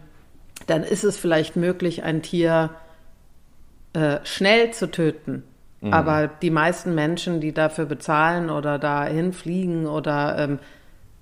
[0.66, 2.70] dann ist es vielleicht möglich, ein Tier
[3.92, 5.44] äh, schnell zu töten.
[5.86, 5.92] Mhm.
[5.92, 10.58] Aber die meisten Menschen, die dafür bezahlen oder dahin fliegen oder ähm,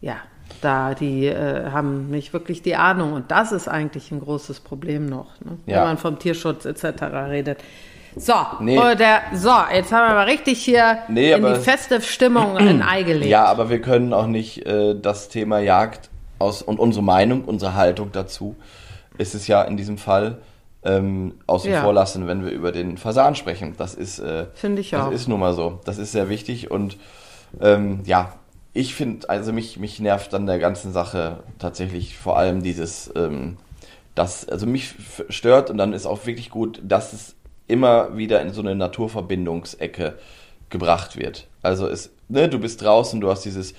[0.01, 0.17] ja,
[0.61, 3.13] da die äh, haben nicht wirklich die Ahnung.
[3.15, 5.59] Und das ist eigentlich ein großes Problem noch, ne?
[5.67, 5.79] Ja.
[5.79, 7.03] wenn man vom Tierschutz etc.
[7.31, 7.59] redet.
[8.17, 8.79] So, Nee.
[8.97, 12.81] der, so, jetzt haben wir mal richtig hier Nee, in aber- die feste Stimmung ein
[12.83, 13.27] Ei gelegt.
[13.27, 17.75] Ja, aber wir können auch nicht äh, das Thema Jagd aus und unsere Meinung, unsere
[17.75, 18.55] Haltung dazu
[19.19, 20.39] ist es ja in diesem Fall
[20.85, 21.83] ähm, außen Ja.
[21.83, 23.75] vor lassen, wenn wir über den Fasan sprechen.
[23.79, 25.11] Das ist, äh, Finde ich das auch.
[25.13, 25.81] ist nun mal so.
[25.85, 26.97] Das ist sehr wichtig und
[27.61, 28.35] ähm, ja,
[28.73, 33.57] ich finde, also mich, mich nervt an der ganzen Sache tatsächlich vor allem dieses, ähm,
[34.15, 34.95] das, also mich
[35.29, 37.35] stört und dann ist auch wirklich gut, dass es
[37.67, 40.19] immer wieder in so eine Naturverbindungsecke
[40.71, 41.47] gebracht wird.
[41.63, 43.75] Also es, ne, du bist draußen, du hast dieses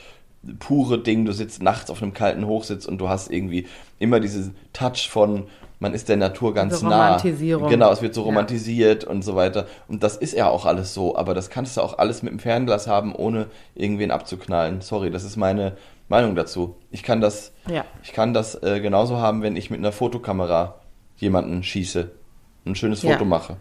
[0.60, 3.68] pure Ding, du sitzt nachts auf einem kalten Hochsitz und du hast irgendwie
[4.00, 5.48] immer diesen Touch von,
[5.80, 7.18] man ist der Natur ganz Diese nah.
[7.70, 8.26] Genau, es wird so Ja.
[8.28, 9.66] romantisiert und so weiter.
[9.88, 12.40] Und das ist ja auch alles so, aber das kannst du auch alles mit dem
[12.40, 14.82] Fernglas haben, ohne irgendwen abzuknallen.
[14.82, 15.76] Sorry, das ist meine
[16.08, 16.76] Meinung dazu.
[16.92, 17.84] Ich kann das, Ja.
[18.04, 20.76] ich kann das äh, genauso haben, wenn ich mit einer Fotokamera
[21.18, 22.12] jemanden schieße,
[22.66, 23.14] ein schönes Ja.
[23.14, 23.58] Foto mache.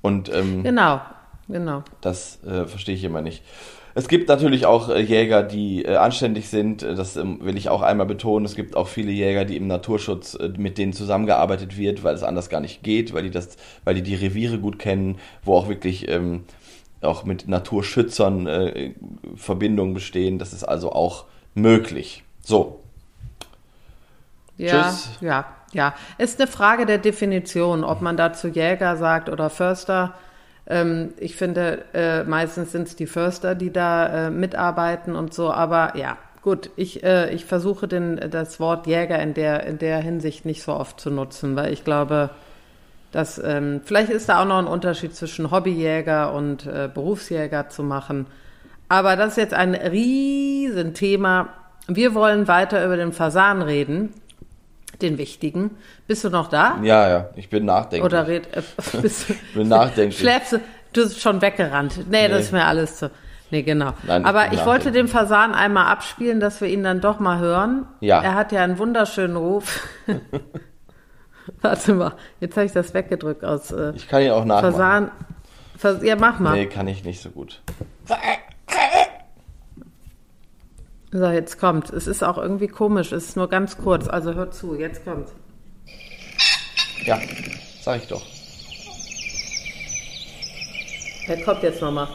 [0.00, 1.00] Und ähm, Genau,
[1.48, 1.82] genau.
[2.00, 3.42] das äh, verstehe ich immer nicht.
[3.94, 6.82] Es gibt natürlich auch äh, Jäger, die äh, anständig sind.
[6.82, 8.46] Äh, Das ähm, will ich auch einmal betonen.
[8.46, 12.48] Es gibt auch viele Jäger, die im Naturschutz mit denen zusammengearbeitet wird, weil es anders
[12.48, 16.08] gar nicht geht, weil die das, weil die die Reviere gut kennen, wo auch wirklich
[16.08, 16.44] ähm,
[17.02, 18.90] auch mit Naturschützern äh,
[19.36, 20.38] Verbindungen bestehen.
[20.38, 21.24] Das ist also auch
[21.54, 22.22] möglich.
[22.44, 22.80] So,
[24.56, 25.10] Ja, Tschüss.
[25.20, 25.94] ja, ja.
[26.18, 30.14] Ist eine Frage der Definition, ob man dazu Jäger sagt oder Förster.
[30.66, 35.52] Ähm, ich finde, äh, meistens sind es die Förster, die da äh, mitarbeiten und so.
[35.52, 39.98] Aber ja, gut, ich, äh, ich versuche den, das Wort Jäger in der, in der
[39.98, 42.30] Hinsicht nicht so oft zu nutzen, weil ich glaube,
[43.10, 47.82] dass ähm, vielleicht ist da auch noch ein Unterschied zwischen Hobbyjäger und äh, Berufsjäger zu
[47.82, 48.26] machen.
[48.88, 51.48] Aber das ist jetzt ein Riesenthema.
[51.88, 54.14] Wir wollen weiter über den Fasan reden,
[55.02, 55.72] den wichtigen.
[56.06, 56.78] Bist du noch da?
[56.82, 58.04] ja, ja, ich bin nachdenklich.
[58.04, 58.62] Oder red, äh,
[59.02, 60.18] bist du, bin nachdenklich.
[60.18, 60.60] Schläfst du?
[60.92, 62.10] Du bist schon weggerannt.
[62.10, 62.44] Nee, das Nee.
[62.44, 63.10] ist mir alles zu.
[63.50, 63.92] Nee, genau.
[64.04, 67.86] Nein, Aber ich wollte den Fasan einmal abspielen, dass wir ihn dann doch mal hören.
[68.00, 68.22] Ja.
[68.22, 69.86] Er hat ja einen wunderschönen Ruf.
[71.60, 74.72] Warte mal, jetzt habe ich das weggedrückt aus äh, Ich kann ihn auch nachmachen.
[74.72, 75.10] Fasan.
[75.76, 76.52] Fas ja, mach mal.
[76.52, 77.60] Nee, kann ich nicht so gut.
[81.12, 81.90] So, jetzt kommt.
[81.90, 83.12] Es ist auch irgendwie komisch.
[83.12, 84.08] Es ist nur ganz kurz.
[84.08, 85.28] Also hört zu, jetzt kommt.
[87.04, 87.20] Ja,
[87.82, 88.22] sag ich doch.
[91.26, 92.08] Er kommt jetzt nochmal.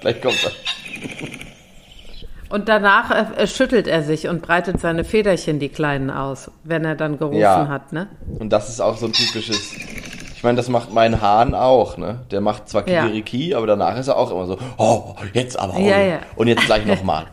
[0.00, 0.52] Gleich kommt er.
[2.48, 6.84] Und danach äh, äh, schüttelt er sich und breitet seine Federchen, die kleinen, aus, wenn
[6.84, 7.68] er dann gerufen Ja.
[7.68, 8.08] hat, ne?
[8.40, 9.72] Und das ist auch so ein typisches.
[10.40, 12.20] Ich meine, das macht mein Hahn auch, ne?
[12.30, 13.02] Der macht zwar Ja.
[13.02, 15.78] Kikiriki, aber danach ist er auch immer so, oh, jetzt aber auch.
[15.78, 16.18] Ja, ja.
[16.34, 17.26] Und jetzt gleich nochmal.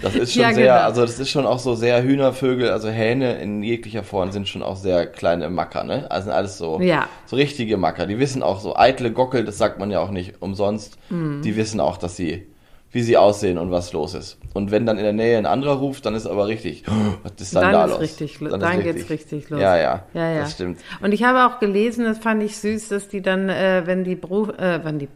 [0.00, 0.86] Das ist schon Ja, sehr, genau.
[0.86, 4.62] also das ist schon auch so sehr Hühnervögel, also Hähne in jeglicher Form sind schon
[4.62, 6.10] auch sehr kleine Macker, ne?
[6.10, 7.08] Also sind alles so, Ja.
[7.26, 8.06] so richtige Macker.
[8.06, 10.96] Die wissen auch so eitle Gockel, das sagt man ja auch nicht umsonst.
[11.10, 11.42] Mhm.
[11.42, 12.46] Die wissen auch, dass sie,
[12.92, 14.38] wie sie aussehen und was los ist.
[14.52, 16.84] Und wenn dann in der Nähe ein anderer ruft, dann ist aber richtig,
[17.22, 18.00] was ist dann, Dann da ist los?
[18.00, 19.60] richtig, Dann dann, ist geht's richtig los.
[19.60, 20.40] Ja, ja, ja, ja.
[20.40, 20.80] das stimmt.
[21.00, 24.16] Und ich habe auch gelesen, das fand ich süß, dass die dann, äh, wenn die
[24.16, 25.08] Brut, äh, wenn die,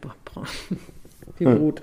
[1.39, 1.57] die Hm.
[1.57, 1.81] Brut,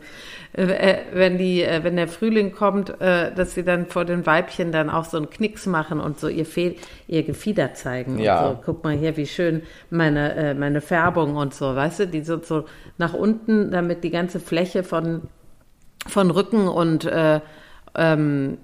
[0.55, 4.25] äh, äh, wenn die, äh, wenn der Frühling kommt, äh, dass sie dann vor den
[4.25, 6.77] Weibchen dann auch so einen Knicks machen und so ihr Fehl,
[7.07, 8.19] ihr Gefieder zeigen.
[8.19, 8.47] Ja.
[8.49, 12.07] Und so, guck mal hier, wie schön meine, äh, meine Färbung und so, weißt du,
[12.07, 12.65] die so, so
[12.97, 15.23] nach unten, damit die ganze Fläche von,
[16.07, 17.41] von Rücken und, äh,
[17.95, 18.59] ähm,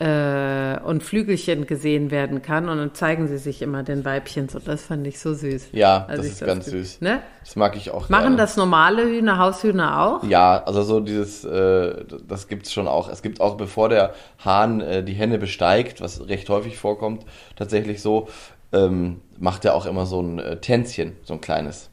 [0.00, 2.68] äh, und Flügelchen gesehen werden kann.
[2.68, 4.48] Und dann zeigen sie sich immer den Weibchen.
[4.48, 5.70] So, das fand ich so süß.
[5.72, 7.00] Ja, das ist ganz ge- süß.
[7.00, 7.20] Ne?
[7.44, 8.36] Das mag ich auch Machen gerne.
[8.36, 10.22] das normale Hühner, Haushühner auch?
[10.24, 13.08] Ja, also so dieses, äh, das gibt's schon auch.
[13.08, 14.14] Es gibt auch, bevor der
[14.44, 17.24] Hahn äh, die Henne besteigt, was recht häufig vorkommt,
[17.56, 18.28] tatsächlich so,
[18.72, 21.90] ähm, macht er auch immer so ein äh, Tänzchen, so ein kleines.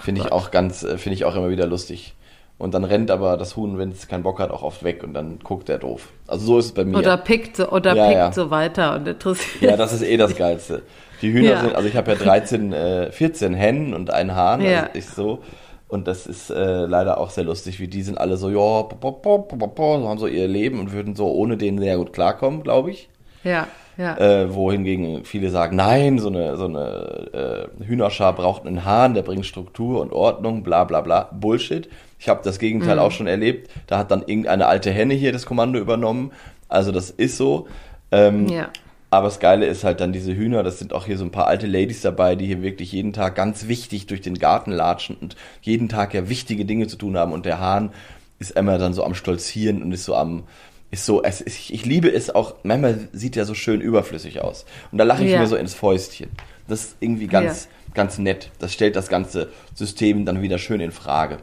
[0.00, 2.14] Finde ich auch ganz, äh, finde ich auch immer wieder lustig.
[2.58, 5.14] Und dann rennt aber das Huhn, wenn es keinen Bock hat, auch oft weg und
[5.14, 6.08] dann guckt er doof.
[6.28, 6.96] Also so ist es bei mir.
[6.98, 8.32] Oder pickt so, oder Ja, pickt ja.
[8.32, 9.62] so weiter und interessiert.
[9.62, 10.82] Ja, das ist eh das Geilste.
[11.22, 11.60] Die Hühner Ja.
[11.60, 14.80] sind, also ich habe ja 13, äh, 14 Hennen und einen Hahn, Ja.
[14.84, 15.40] also ich so.
[15.88, 20.18] Und das ist äh, leider auch sehr lustig, wie die sind alle so, ja, haben
[20.18, 23.08] so ihr Leben und würden so ohne den sehr gut klarkommen, glaube ich.
[23.44, 23.66] ja,
[23.98, 24.16] ja.
[24.16, 29.20] Äh, wohingegen viele sagen, nein, so eine, so eine äh, Hühnerschar braucht einen Hahn, der
[29.20, 31.28] bringt Struktur und Ordnung, bla bla bla.
[31.32, 31.90] Bullshit.
[32.22, 33.68] Ich habe das Gegenteil auch schon erlebt.
[33.88, 36.30] Da hat dann irgendeine alte Henne hier das Kommando übernommen.
[36.68, 37.66] Also das ist so.
[38.12, 38.68] Ähm, ja.
[39.10, 41.48] aber das Geile ist halt dann diese Hühner, das sind auch hier so ein paar
[41.48, 45.34] alte Ladies dabei, die hier wirklich jeden Tag ganz wichtig durch den Garten latschen und
[45.62, 47.32] jeden Tag ja wichtige Dinge zu tun haben.
[47.32, 47.90] Und der Hahn
[48.38, 50.44] ist immer dann so am Stolzieren und ist so am,
[50.92, 54.64] ist so, es, ist, ich liebe es auch, manchmal sieht er so schön überflüssig aus.
[54.92, 55.40] Und da lache ich Ja.
[55.40, 56.30] mir so ins Fäustchen.
[56.68, 58.50] Das ist irgendwie ganz, ganz nett.
[58.60, 61.38] Das stellt das ganze System dann wieder schön in Frage.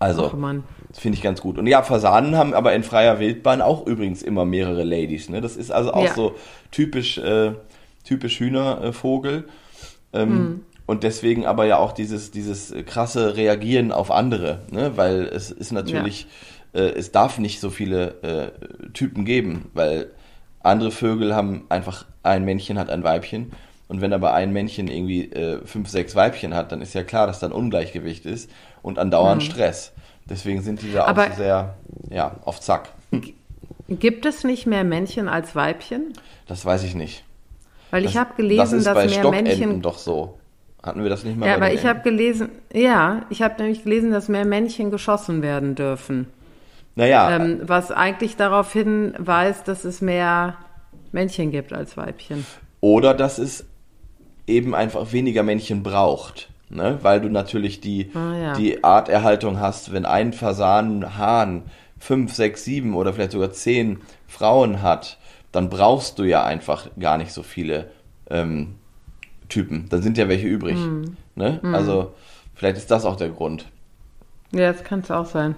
[0.00, 0.22] Also,
[0.92, 1.58] finde ich ganz gut.
[1.58, 5.28] Und ja, Fasanen haben aber in freier Wildbahn auch übrigens immer mehrere Ladies.
[5.28, 5.40] Ne?
[5.40, 6.14] Das ist also auch Ja.
[6.14, 6.34] so
[6.70, 7.52] typisch, äh,
[8.04, 9.44] typisch Hühnervogel.
[10.12, 10.60] Ähm, Hm.
[10.86, 14.62] Und deswegen aber ja auch dieses, dieses krasse Reagieren auf andere.
[14.72, 14.96] Ne?
[14.96, 16.26] Weil es ist natürlich,
[16.72, 20.10] äh, es darf nicht so viele äh, Typen geben, weil
[20.62, 23.52] andere Vögel haben einfach ein Männchen hat ein Weibchen.
[23.86, 27.26] Und wenn aber ein Männchen irgendwie äh, fünf, sechs Weibchen hat, dann ist ja klar,
[27.26, 28.50] dass da ein Ungleichgewicht ist
[28.82, 29.92] und andauernd Stress.
[30.28, 31.74] Deswegen sind die da Aber- auch sehr
[32.10, 32.90] ja, auf Zack.
[33.88, 36.12] Gibt es nicht mehr Männchen als Weibchen?
[36.46, 37.24] Das weiß ich nicht.
[37.90, 39.82] Weil Das, ich habe gelesen, das ist dass bei mehr Stockenten Männchen.
[39.82, 40.38] doch so.
[40.82, 44.12] Hatten wir das nicht mal Ja, aber ich habe gelesen, ja, ich habe nämlich gelesen,
[44.12, 46.28] dass mehr Männchen geschossen werden dürfen.
[46.94, 50.56] Naja, Ähm, was eigentlich darauf hinweist, dass es mehr
[51.12, 52.46] Männchen gibt als Weibchen.
[52.80, 53.66] Oder dass es
[54.46, 56.48] eben einfach weniger Männchen braucht.
[56.70, 56.98] Ne?
[57.02, 58.52] Weil du natürlich die, Ah, ja.
[58.54, 61.62] die Arterhaltung hast, wenn ein Fasanenhahn
[61.98, 65.18] fünf, sechs, sieben oder vielleicht sogar zehn Frauen hat,
[65.52, 67.90] dann brauchst du ja einfach gar nicht so viele
[68.30, 68.76] ähm,
[69.48, 69.88] Typen.
[69.90, 70.76] Dann sind ja welche übrig.
[70.76, 71.16] Hm.
[71.34, 71.60] Ne?
[71.72, 72.14] Also
[72.54, 73.66] vielleicht ist das auch der Grund.
[74.52, 75.56] Ja, das kann es auch sein.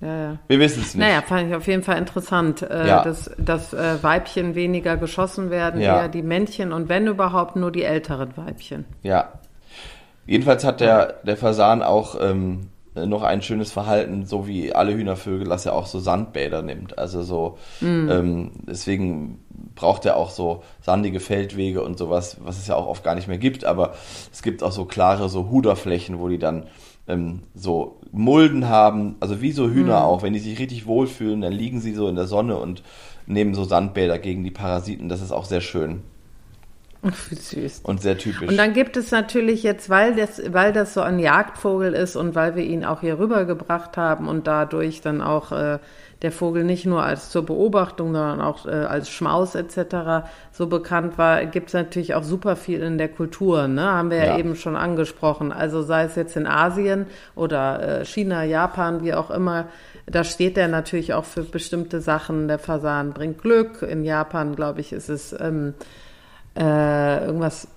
[0.00, 0.38] Ja, ja.
[0.48, 1.04] Wir wissen es nicht.
[1.06, 3.02] Naja, fand ich auf jeden Fall interessant, äh, Ja.
[3.02, 6.02] dass, dass äh, Weibchen weniger geschossen werden, Ja.
[6.02, 8.84] eher die Männchen und wenn überhaupt nur die älteren Weibchen.
[9.02, 9.32] Ja.
[10.28, 15.48] Jedenfalls hat der, der Fasan auch ähm, noch ein schönes Verhalten, so wie alle Hühnervögel,
[15.48, 16.98] dass er auch so Sandbäder nimmt.
[16.98, 17.56] Also so,
[18.10, 19.38] ähm, deswegen
[19.74, 23.26] braucht er auch so sandige Feldwege und sowas, was es ja auch oft gar nicht
[23.26, 23.64] mehr gibt.
[23.64, 23.94] Aber
[24.30, 26.66] es gibt auch so klare so Huderflächen, wo die dann
[27.06, 30.22] ähm, so Mulden haben, also wie so Hühner auch.
[30.22, 32.82] Wenn die sich richtig wohlfühlen, dann liegen sie so in der Sonne und
[33.26, 35.08] nehmen so Sandbäder gegen die Parasiten.
[35.08, 36.02] Das ist auch sehr schön
[37.02, 37.80] süß.
[37.84, 38.48] und sehr typisch.
[38.48, 42.34] Und dann gibt es natürlich jetzt, weil das, weil das so ein Jagdvogel ist und
[42.34, 45.78] weil wir ihn auch hier rübergebracht haben und dadurch dann auch äh,
[46.22, 50.26] der Vogel nicht nur als zur Beobachtung, sondern auch äh, als Schmaus etc.
[50.50, 53.82] so bekannt war, gibt es natürlich auch super viel in der Kultur, ne?
[53.82, 54.38] Haben wir ja, Ja.
[54.38, 55.52] eben schon angesprochen.
[55.52, 59.68] Also sei es jetzt in Asien oder äh, China, Japan, wie auch immer,
[60.06, 62.48] da steht er natürlich auch für bestimmte Sachen.
[62.48, 63.82] Der Fasan bringt Glück.
[63.82, 65.74] In Japan, glaube ich, ist es ähm,
[66.58, 67.68] äh, irgendwas,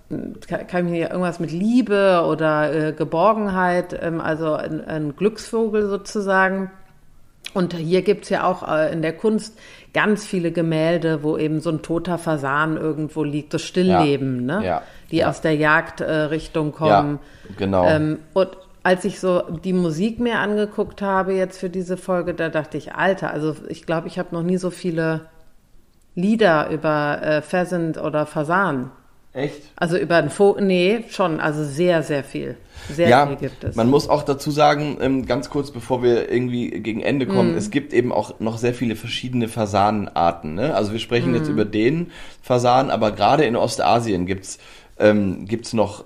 [0.48, 5.88] kann, kann ich mir irgendwas mit Liebe oder äh, Geborgenheit, ähm, also ein, ein Glücksvogel
[5.88, 6.72] sozusagen.
[7.54, 9.60] Und hier gibt's ja auch äh, in der Kunst
[9.94, 14.66] ganz viele Gemälde, wo eben so ein toter Fasan irgendwo liegt, das Stillleben, Ja, ne?
[14.66, 15.30] ja, die ja.
[15.30, 17.20] aus der Jagdrichtung äh, kommen.
[17.58, 17.86] genau.
[17.88, 18.50] Ähm, und
[18.84, 22.96] als ich so die Musik mir angeguckt habe jetzt für diese Folge, da dachte ich,
[22.96, 25.22] Alter, also ich glaube, ich habe noch nie so viele
[26.16, 28.92] Lieder über äh, Pheasant oder Fasan
[29.34, 29.62] Echt?
[29.78, 32.58] Also über einen Vogel, nee, schon, also sehr, sehr viel.
[32.90, 33.76] Sehr ja, viel gibt es.
[33.78, 37.70] man muss auch dazu sagen, ähm, ganz kurz bevor wir irgendwie gegen Ende kommen, es
[37.70, 40.56] gibt eben auch noch sehr viele verschiedene Fasanenarten.
[40.56, 40.76] Ne?
[40.76, 44.58] Also wir sprechen jetzt über den Fasan, aber gerade in Ostasien gibt's
[45.02, 46.06] ähm, gibt's noch,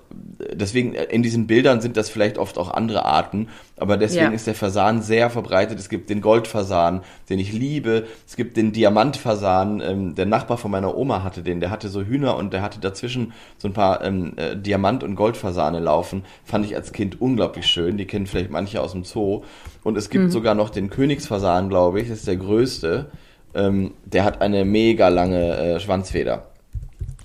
[0.52, 4.30] deswegen äh, in diesen Bildern sind das vielleicht oft auch andere Arten, aber deswegen Ja.
[4.32, 5.78] ist der Fasan sehr verbreitet.
[5.78, 8.06] Es gibt den Goldfasan, den ich liebe.
[8.26, 9.80] Es gibt den Diamantfasan.
[9.80, 11.60] Ähm, der Nachbar von meiner Oma hatte den.
[11.60, 15.14] Der hatte so Hühner und der hatte dazwischen so ein paar ähm, äh, Diamant- und
[15.14, 16.24] Goldfasane laufen.
[16.44, 17.98] Fand ich als Kind unglaublich schön.
[17.98, 19.42] Die kennen vielleicht manche aus dem Zoo.
[19.84, 22.08] Und es gibt sogar noch den Königsfasan, glaube ich.
[22.08, 23.10] Das ist der größte.
[23.54, 26.46] Ähm, der hat eine mega lange äh, Schwanzfeder.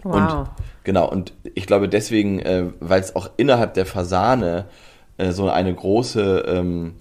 [0.03, 0.15] wow.
[0.15, 0.49] Und
[0.83, 4.65] genau, und ich glaube deswegen, äh, weil es auch innerhalb der Fasane
[5.17, 6.93] äh, so eine große ähm,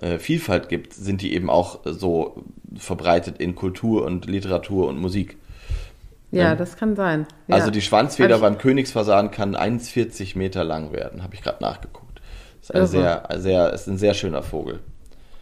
[0.00, 2.42] äh, Vielfalt gibt, sind die eben auch so
[2.76, 5.36] verbreitet in Kultur und Literatur und Musik.
[6.32, 7.26] ja, ähm, das kann sein.
[7.46, 7.56] Ja.
[7.56, 12.20] Also die Schwanzfeder beim Königsfasan kann 1,40 Meter lang werden, habe ich gerade nachgeguckt.
[12.60, 12.86] Ist, Irre.
[12.86, 14.80] sehr, sehr, ist ein sehr schöner Vogel.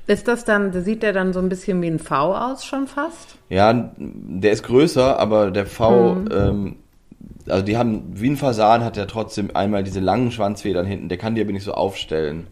[0.08, 3.36] Ist das dann, sieht der dann so ein bisschen wie ein V aus schon fast?
[3.48, 6.28] Ja, der ist größer, aber der V, Mhm.
[6.32, 6.76] ähm,
[7.48, 11.18] also die haben, wie ein Fasan hat er trotzdem einmal diese langen Schwanzfedern hinten, der
[11.18, 12.46] kann die aber nicht so aufstellen.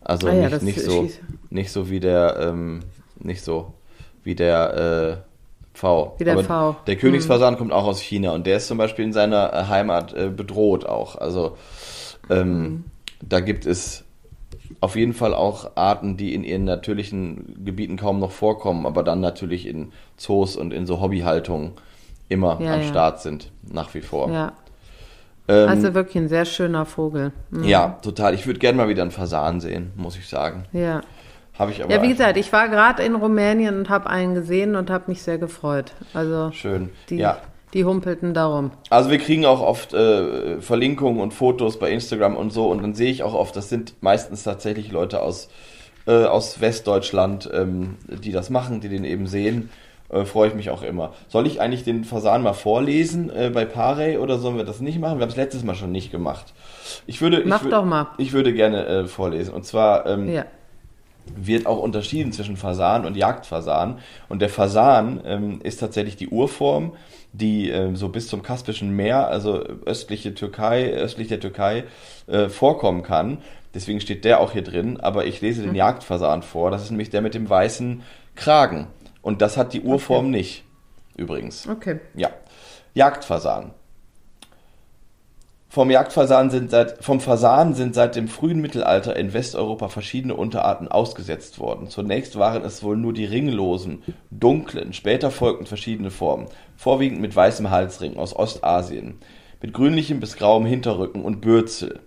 [0.00, 1.08] Also Ah ja, nicht, das nicht so,
[1.50, 2.80] nicht so wie der, ähm,
[3.18, 3.72] nicht so
[4.22, 6.14] wie der äh, V.
[6.18, 6.72] Wie der aber V.
[6.72, 6.76] Mhm.
[6.86, 10.14] Der Königsfasan kommt auch aus China und der ist zum Beispiel in seiner äh, Heimat
[10.14, 11.16] äh, bedroht auch.
[11.16, 11.56] Also
[12.30, 12.84] ähm, Mhm.
[13.22, 14.04] da gibt es
[14.80, 19.20] auf jeden Fall auch Arten, die in ihren natürlichen Gebieten kaum noch vorkommen, aber dann
[19.20, 21.72] natürlich in Zoos und in so Hobbyhaltungen
[22.28, 22.86] immer Ja, am ja.
[22.88, 24.30] Start sind, nach wie vor.
[24.30, 24.52] Ja.
[25.48, 27.32] ähm, Also wirklich ein sehr schöner Vogel.
[27.50, 27.64] Mhm.
[27.64, 28.34] ja total.
[28.34, 30.64] Ich würde gerne mal wieder einen Fasan sehen, muss ich sagen.
[30.72, 31.02] Ja.
[31.58, 34.76] Habe ich aber Ja, wie gesagt, ich war gerade in Rumänien und habe einen gesehen
[34.76, 35.92] und habe mich sehr gefreut.
[36.12, 36.90] Also schön.
[37.08, 37.38] die, ja.
[37.72, 38.72] die humpelten darum.
[38.90, 42.94] Also wir kriegen auch oft äh, Verlinkungen und Fotos bei Instagram und so und dann
[42.94, 45.48] sehe ich auch oft, das sind meistens tatsächlich Leute aus,
[46.06, 49.70] äh, aus Westdeutschland, ähm, die das machen, die den eben sehen.
[50.08, 51.12] Äh, Freue ich mich auch immer.
[51.28, 55.00] Soll ich eigentlich den Fasan mal vorlesen äh, bei Parey oder sollen wir das nicht
[55.00, 55.18] machen?
[55.18, 56.52] Wir haben es letztes Mal schon nicht gemacht.
[57.06, 58.08] Ich würde, ich Mach wür- doch mal.
[58.18, 59.52] Ich würde gerne äh, vorlesen.
[59.54, 60.44] Und zwar ähm, Ja.
[61.34, 63.98] wird auch unterschieden zwischen Fasan und Jagdfasan.
[64.28, 66.92] Und der Fasan ähm, ist tatsächlich die Urform,
[67.32, 71.84] die ähm, so bis zum Kaspischen Meer, also östliche Türkei, östlich der Türkei,
[72.28, 73.38] äh, vorkommen kann.
[73.74, 75.00] Deswegen steht der auch hier drin.
[75.00, 76.70] Aber ich lese den Jagdfasan vor.
[76.70, 78.02] Das ist nämlich der mit dem weißen
[78.36, 78.86] Kragen.
[79.26, 80.62] Und das hat die Urform nicht,
[81.16, 81.66] übrigens.
[81.66, 81.98] Okay.
[82.14, 82.30] Ja.
[82.94, 83.72] Jagdfasan.
[85.68, 90.86] Vom Jagdfasan sind seit, vom Fasan sind seit dem frühen Mittelalter in Westeuropa verschiedene Unterarten
[90.86, 91.88] ausgesetzt worden.
[91.88, 96.46] Zunächst waren es wohl nur die ringlosen, dunklen, später folgten verschiedene Formen,
[96.76, 99.18] vorwiegend mit weißem Halsring aus Ostasien,
[99.60, 101.98] mit grünlichem bis grauem Hinterrücken und Bürzel.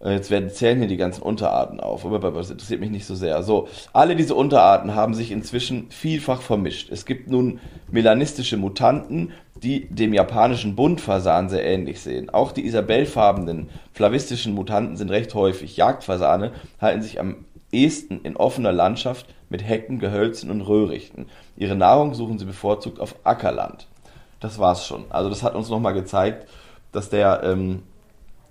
[0.00, 3.14] Äh, Jetzt werden zählen hier die ganzen Unterarten auf, aber das interessiert mich nicht so
[3.14, 3.42] sehr.
[3.42, 6.90] So, alle diese Unterarten haben sich inzwischen vielfach vermischt.
[6.90, 9.32] Es gibt nun melanistische Mutanten,
[9.62, 12.30] die dem japanischen Buntfasan sehr ähnlich sehen.
[12.30, 15.76] Auch die isabellfarbenen flavistischen Mutanten sind recht häufig.
[15.76, 21.26] Jagdfasane halten sich am ehesten in offener Landschaft mit Hecken, Gehölzen und Röhrichten.
[21.56, 23.88] Ihre Nahrung suchen sie bevorzugt auf Ackerland.
[24.40, 25.04] Das war's schon.
[25.10, 26.46] Also das hat uns nochmal gezeigt,
[26.92, 27.82] dass der ähm,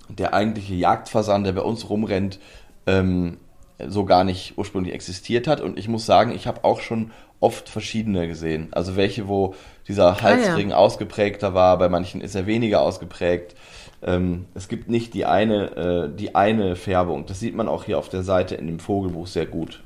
[0.10, 2.39] der eigentliche Jagdfasan, der bei uns rumrennt,
[2.86, 3.38] ähm,
[3.86, 5.62] so gar nicht ursprünglich existiert hat.
[5.62, 8.70] Und ich muss sagen, ich habe auch schon oft verschiedene gesehen.
[8.72, 9.55] Also welche, wo
[9.88, 13.55] dieser Halsring ausgeprägter war, bei manchen ist er weniger ausgeprägt.
[14.01, 17.26] Ähm, es gibt nicht die eine, äh, die eine Färbung.
[17.26, 19.84] Das sieht man auch hier auf der Seite in dem Vogelbuch sehr gut.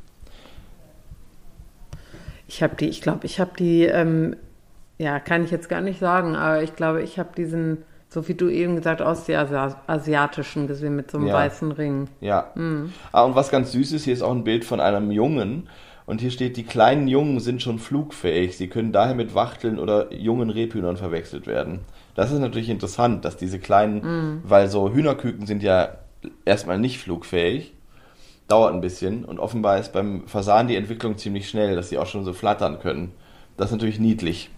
[2.48, 4.36] Ich habe die, ich glaube, ich habe die, ähm,
[4.98, 7.84] ja, kann ich jetzt gar nicht sagen, aber ich glaube, ich habe diesen,
[8.14, 11.34] so wie du eben gesagt hast, die Asi- asiatischen gesehen mit so einem Ja.
[11.36, 12.10] weißen Ring.
[12.20, 12.52] Ja.
[13.14, 15.70] Ah, und was ganz süß ist, hier ist auch ein Bild von einem Jungen.
[16.06, 18.58] Und hier steht, die kleinen Jungen sind schon flugfähig.
[18.58, 21.80] Sie können daher mit Wachteln oder jungen Rebhühnern verwechselt werden.
[22.16, 25.90] Das ist natürlich interessant, dass diese kleinen, weil so Hühnerküken sind ja
[26.44, 27.74] erstmal nicht flugfähig.
[28.50, 29.24] Dauert ein bisschen.
[29.24, 32.80] Und offenbar ist beim Fasan die Entwicklung ziemlich schnell, dass sie auch schon so flattern
[32.82, 33.14] können.
[33.56, 34.50] Das ist natürlich niedlich.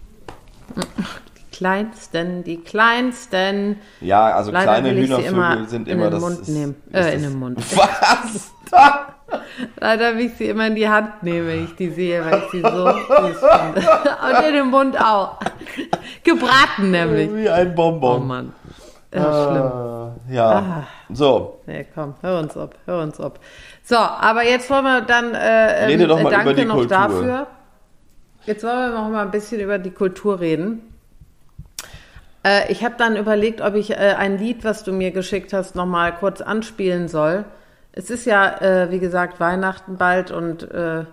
[1.56, 3.78] Kleinsten, die kleinsten.
[4.00, 6.20] Ja, also Leider kleine Hühnervögel immer sind in immer den das.
[6.20, 6.74] Mund ist, nehmen.
[6.90, 7.58] ist Äh, in den Mund.
[7.76, 8.50] Was?
[9.80, 12.50] Leider will ich sie immer in die Hand nehmen, wenn ich die sehe, weil ich
[12.50, 13.88] sie so süß finde.
[14.40, 15.38] Und in den Mund auch.
[16.24, 17.32] Gebraten nämlich.
[17.32, 18.26] Wie ein Oh Bonbon.
[18.26, 18.52] Mann.
[19.14, 20.30] Ja, schlimm.
[20.30, 20.48] Äh, ja.
[20.50, 20.86] Ah.
[21.12, 23.38] So, Nee, komm, hör uns ab, hör uns ab.
[23.84, 26.74] So, aber jetzt wollen wir dann, äh, Rede ähm, doch mal danke über die noch
[26.76, 26.88] Kultur.
[26.96, 27.46] dafür.
[28.46, 30.93] Jetzt wollen wir noch mal ein bisschen über die Kultur reden.
[32.46, 35.74] Äh, ich habe dann überlegt, ob ich äh, ein Lied, was du mir geschickt hast,
[35.74, 37.44] nochmal kurz anspielen soll.
[37.92, 41.04] Es ist ja, äh, wie gesagt, Weihnachten bald und äh,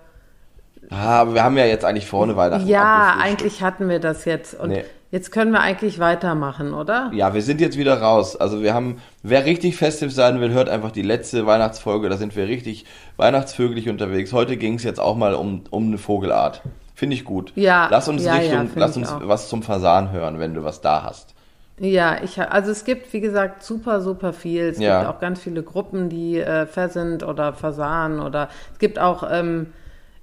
[0.90, 2.68] Ah, aber wir haben ja jetzt eigentlich vorne Weihnachten.
[2.68, 4.60] ja, eigentlich hatten wir das jetzt.
[4.60, 4.84] Und Nee.
[5.12, 7.10] jetzt können wir eigentlich weitermachen, oder?
[7.14, 8.36] Ja, wir sind jetzt wieder raus.
[8.36, 12.10] Also wir haben, wer richtig festiv sein will, hört einfach die letzte Weihnachtsfolge.
[12.10, 14.34] Da sind wir richtig weihnachtsvögelig unterwegs.
[14.34, 16.62] Heute ging es jetzt auch mal um, um eine Vogelart.
[17.02, 17.52] Finde ich gut.
[17.56, 19.28] Ja, Lass uns ja, ja, Richtung, finde lass uns auch.
[19.28, 21.34] was zum Fasan hören, wenn du was da hast.
[21.80, 24.66] Ja, ich also es gibt wie gesagt super super viel.
[24.66, 25.00] Es Ja.
[25.00, 29.74] gibt auch ganz viele Gruppen, die äh, Pheasant oder Fasan oder es gibt auch ähm,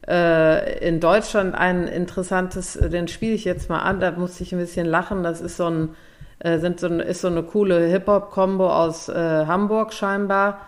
[0.07, 3.99] äh, in Deutschland ein interessantes, äh, den spiele ich jetzt mal an.
[3.99, 5.25] Da musste ich ein bisschen lachen.
[5.25, 5.89] Das ist so ein
[6.39, 10.61] äh, sind so ein, ist so eine coole Hip Hop Combo aus äh, Hamburg scheinbar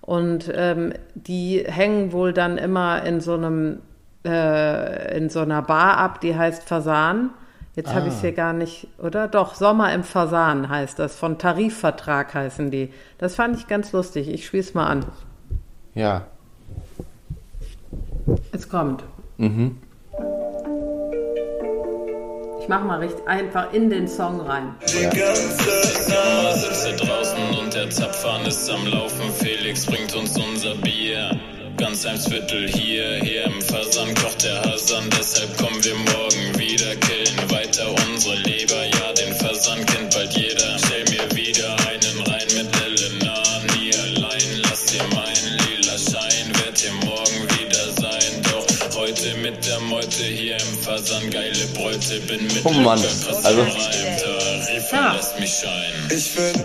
[0.00, 3.80] und ähm, die hängen wohl dann immer in so einem
[4.24, 7.30] äh, in so einer Bar ab, die heißt Fasan.
[7.76, 9.28] Jetzt habe ich es hier gar nicht, oder?
[9.28, 11.14] Doch, Sommer im Fasan heißt das.
[11.14, 12.92] Von Tarifvertrag heißen die.
[13.18, 14.28] Das fand ich ganz lustig.
[14.28, 15.04] Ich spiele es mal an.
[15.94, 16.26] Ja.
[18.50, 19.04] Es kommt.
[19.36, 19.78] Mhm.
[22.60, 24.74] Ich mache mal richtig einfach in den Song rein.
[24.80, 29.30] Mama sitzt draußen und der Zapfhahn ist am Laufen.
[29.38, 31.38] Felix bringt uns unser Bier.
[31.78, 35.08] Ganz Viertel hier, hier im Fasan kocht der Hasan.
[35.18, 38.84] Deshalb kommen wir morgen wieder, killen weiter unsere Leber.
[38.84, 40.76] Ja, den Fasan kennt bald jeder.
[40.78, 43.42] Stell mir wieder einen rein mit Elena.
[43.74, 46.52] Nie allein, lass dir mein lila Schein.
[46.64, 48.42] Werd hier morgen wieder sein.
[48.52, 51.30] Doch heute mit der Meute hier im Fasan.
[51.30, 55.14] Geile Bräute, bin mit Oh Mann, Lücke, also- Tarif, Ja.
[55.16, 56.10] lass mich scheinen.
[56.10, 56.64] Ich will,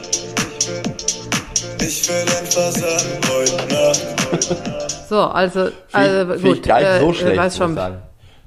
[1.88, 4.93] ich will ein Fasan heute Nacht.
[5.10, 6.66] So, also, also find gut.
[6.66, 7.78] nicht so äh, schlecht, weiß schon.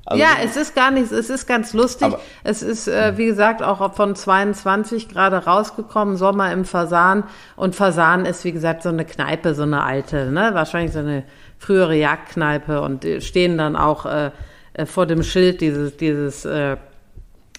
[0.08, 2.06] Also, ja, es ist gar nichts, es ist ganz lustig.
[2.06, 7.24] Aber- es ist, äh, wie gesagt, auch von 22 gerade rausgekommen, Sommer im Fasan.
[7.56, 10.50] Und Fasan ist, wie gesagt, so eine Kneipe, so eine alte, ne?
[10.52, 11.24] Wahrscheinlich so eine
[11.58, 14.30] frühere Jagdkneipe und stehen dann auch äh,
[14.74, 16.76] äh, vor dem Schild dieses, dieses, äh,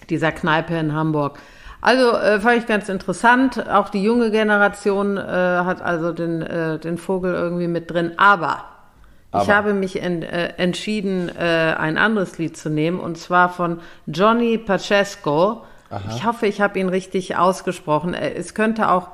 [0.08, 1.38] dieser Kneipe in Hamburg.
[1.80, 3.68] Also äh, fand ich ganz interessant.
[3.68, 8.12] Auch die junge Generation äh, hat also den, äh, den Vogel irgendwie mit drin.
[8.16, 8.64] Aber,
[9.30, 9.54] ich Aber.
[9.54, 14.56] habe mich en, äh, entschieden, äh, ein anderes Lied zu nehmen, und zwar von Johnny
[14.58, 15.64] Pacheco.
[16.10, 18.14] Ich hoffe, ich habe ihn richtig ausgesprochen.
[18.14, 19.08] Äh, Es könnte auch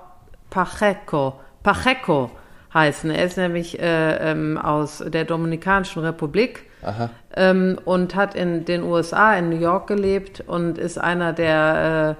[0.50, 2.30] Pacheco, Pacheco
[2.72, 3.10] heißen.
[3.10, 6.64] Er ist nämlich äh, ähm, aus der Dominikanischen Republik
[7.36, 12.16] ähm, und hat in den USA, in New York gelebt und ist einer der,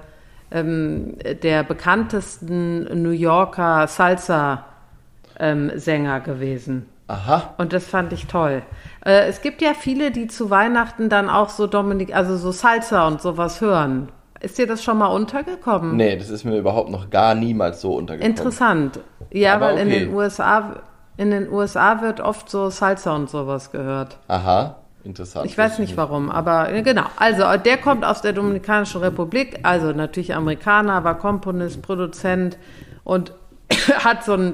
[0.51, 6.87] äh, ähm, der bekanntesten New Yorker Salsa-Sänger gewesen.
[7.07, 7.53] Aha.
[7.57, 8.63] Und das fand ich toll.
[9.05, 13.07] Äh, es gibt ja viele, die zu Weihnachten dann auch so Dominik, also so Salsa
[13.07, 14.09] und sowas hören.
[14.41, 15.95] Ist dir das schon mal untergekommen?
[15.95, 18.35] Nee, das ist mir überhaupt noch gar niemals so untergekommen.
[18.35, 18.99] Interessant.
[19.31, 19.99] Ja, Aber weil in okay.
[20.01, 20.75] den USA,
[21.17, 24.17] in den USA wird oft so Salsa und sowas gehört.
[24.27, 25.45] Aha, interessant.
[25.45, 27.05] Ich weiß nicht warum, aber äh, genau.
[27.15, 32.57] Also äh, der kommt aus der Dominikanischen Republik, also natürlich Amerikaner, war Komponist, Produzent
[33.03, 33.33] und
[34.03, 34.53] hat so ein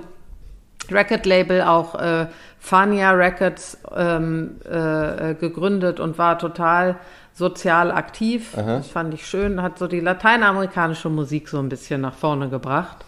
[0.89, 2.27] Record-Label auch äh,
[2.59, 6.97] Fania Records ähm, äh, äh, gegründet und war total
[7.33, 8.53] sozial aktiv.
[8.55, 9.61] Das fand ich schön.
[9.61, 13.05] Hat so die lateinamerikanische Musik so ein bisschen nach vorne gebracht.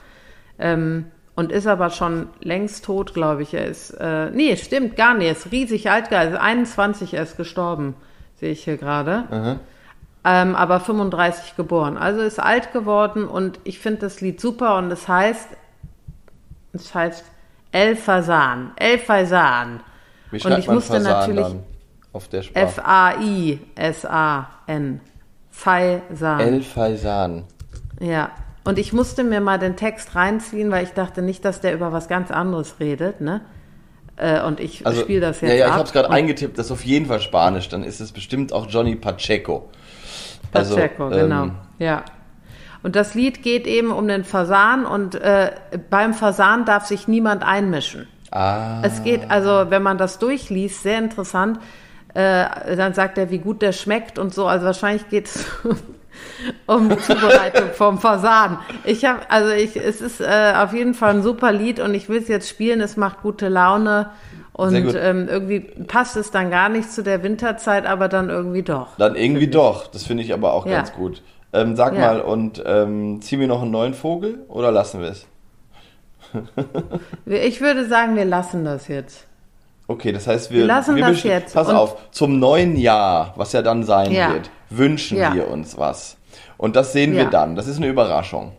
[0.59, 1.05] Ähm,
[1.35, 3.53] und ist aber schon längst tot, glaube ich.
[3.53, 5.27] Er ist, äh, nee, stimmt gar nicht.
[5.27, 7.95] Er ist riesig alt, er ist 21 erst gestorben,
[8.35, 9.25] sehe ich hier gerade.
[10.25, 11.97] Ähm, aber 35 geboren.
[11.97, 15.49] Also ist alt geworden und ich finde das Lied super und es heißt,
[16.73, 17.25] es heißt
[17.73, 18.71] El Fasan.
[18.77, 19.81] El Fasan.
[20.31, 21.47] Wie Und ich musste Fasan natürlich
[22.13, 22.65] auf der Sprache?
[23.75, 25.01] F-A-I-S-A-N.
[25.49, 26.39] Faisan.
[26.39, 27.43] El Faisan.
[27.99, 28.31] Ja.
[28.63, 31.91] Und ich musste mir mal den Text reinziehen, weil ich dachte nicht, dass der über
[31.91, 33.41] was ganz anderes redet, ne?
[34.15, 35.77] Äh, und ich Also, spiele das jetzt ja, ja, ich ab.
[35.79, 38.67] habe es gerade eingetippt, das ist auf jeden Fall Spanisch, dann ist es bestimmt auch
[38.69, 39.69] Johnny Pacheco.
[40.53, 41.47] Also, Pacheco, ähm, genau.
[41.79, 42.03] Ja.
[42.83, 45.51] Und das Lied geht eben um den Fasan und äh,
[45.89, 48.07] beim Fasan darf sich niemand einmischen.
[48.31, 51.59] Ah, Es geht also, wenn man das durchliest, sehr interessant.
[52.13, 54.45] Äh, dann sagt er, wie gut der schmeckt und so.
[54.47, 55.45] Also wahrscheinlich geht es
[56.67, 58.59] um die Zubereitung vom Fasan.
[58.83, 62.09] Ich habe, also ich, es ist äh, auf jeden Fall ein super Lied und ich
[62.09, 62.81] will es jetzt spielen.
[62.81, 64.09] Es macht gute Laune
[64.51, 68.89] und ähm, irgendwie passt es dann gar nicht zu der Winterzeit, aber dann irgendwie doch.
[68.97, 69.87] dann irgendwie doch.
[69.87, 70.75] Das finde ich aber auch Ja.
[70.77, 71.21] ganz gut.
[71.53, 71.99] Ähm, sag Ja.
[71.99, 75.27] mal, und ähm, ziehen wir noch einen neuen Vogel oder lassen wir es?
[77.25, 79.27] Ich würde sagen, wir lassen das jetzt.
[79.87, 81.53] Okay, das heißt, wir, Wir lassen das besch- jetzt.
[81.53, 84.33] Pass Und- auf, zum neuen Jahr, was ja dann sein Ja.
[84.33, 85.33] wird, wünschen Ja.
[85.35, 86.17] wir uns was.
[86.57, 87.55] Und das sehen wir dann.
[87.55, 88.53] Das ist eine Überraschung.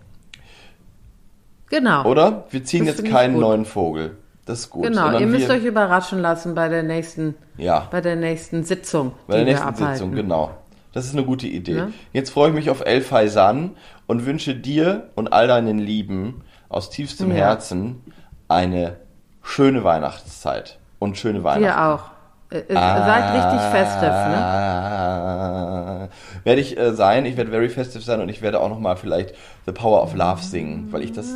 [1.71, 2.05] Genau.
[2.05, 2.45] Oder?
[2.51, 4.19] Wir ziehen Das jetzt keinen neuen Vogel.
[4.47, 4.85] Das ist gut.
[4.85, 7.89] Genau, ihr müsst wir, euch überraschen lassen bei der nächsten, Ja.
[7.91, 9.89] bei der nächsten Sitzung, Bei der nächsten wir.
[9.95, 10.51] Sitzung, genau.
[10.95, 11.77] Das ist eine gute Idee.
[11.77, 11.89] Ja.
[12.13, 13.73] Jetzt freue ich mich auf El Faisan
[14.07, 17.37] und wünsche dir und all deinen Lieben aus tiefstem Ja.
[17.37, 18.01] Herzen
[18.49, 18.97] eine
[19.43, 21.65] schöne Weihnachtszeit und schöne Weihnachten.
[21.65, 22.15] Ihr auch.
[22.51, 24.37] Äh, äh, Seid richtig festiv, ne?
[24.37, 26.09] Ah,
[26.45, 29.35] Werde ich äh, sein, ich werde very festive sein und ich werde auch nochmal vielleicht
[29.67, 31.33] The Power of Love singen, weil ich das The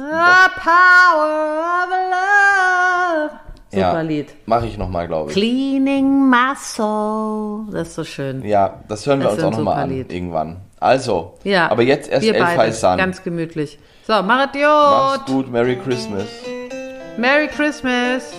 [0.63, 3.31] power of love.
[3.71, 4.29] Super ja, Lied.
[4.47, 5.37] mache ich nochmal, glaube ich.
[5.37, 7.67] Cleaning soul.
[7.71, 8.43] Das ist so schön.
[8.45, 10.11] Ja, das hören wir Das uns auch nochmal an, Lied.
[10.13, 10.57] irgendwann.
[10.81, 11.71] Also, Ja.
[11.71, 12.57] aber jetzt erst wir El beide.
[12.57, 12.97] Faisan.
[12.99, 13.79] Ganz gemütlich.
[14.07, 15.35] So, machet Mach's gut.
[15.35, 16.25] gut, Merry Christmas.
[17.19, 18.33] Merry Christmas.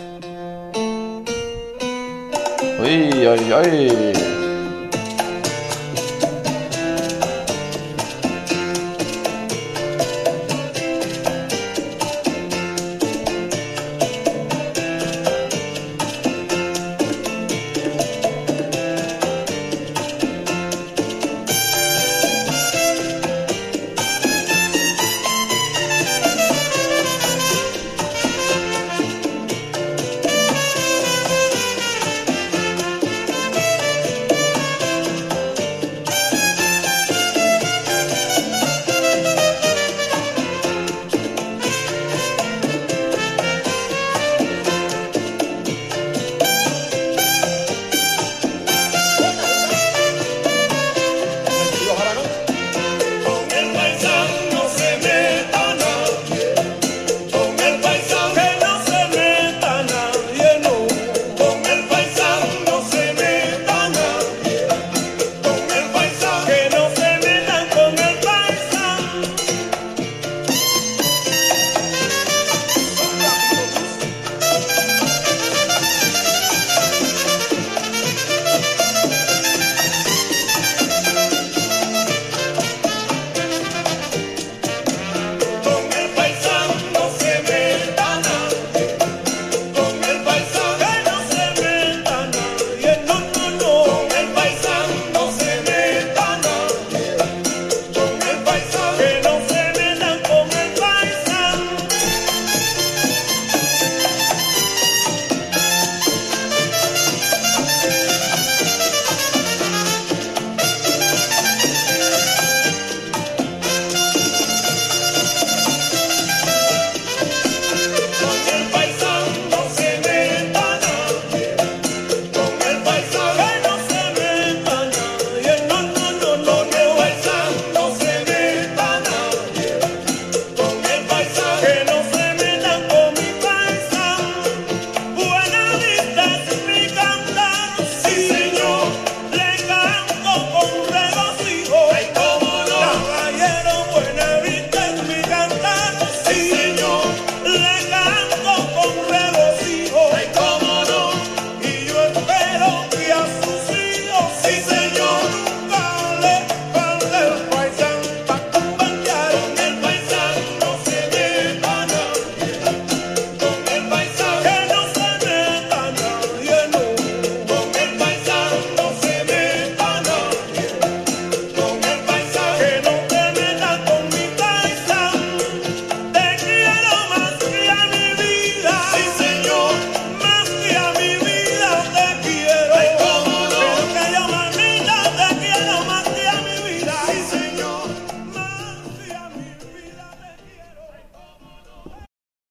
[2.82, 4.38] Ui, ui, ui.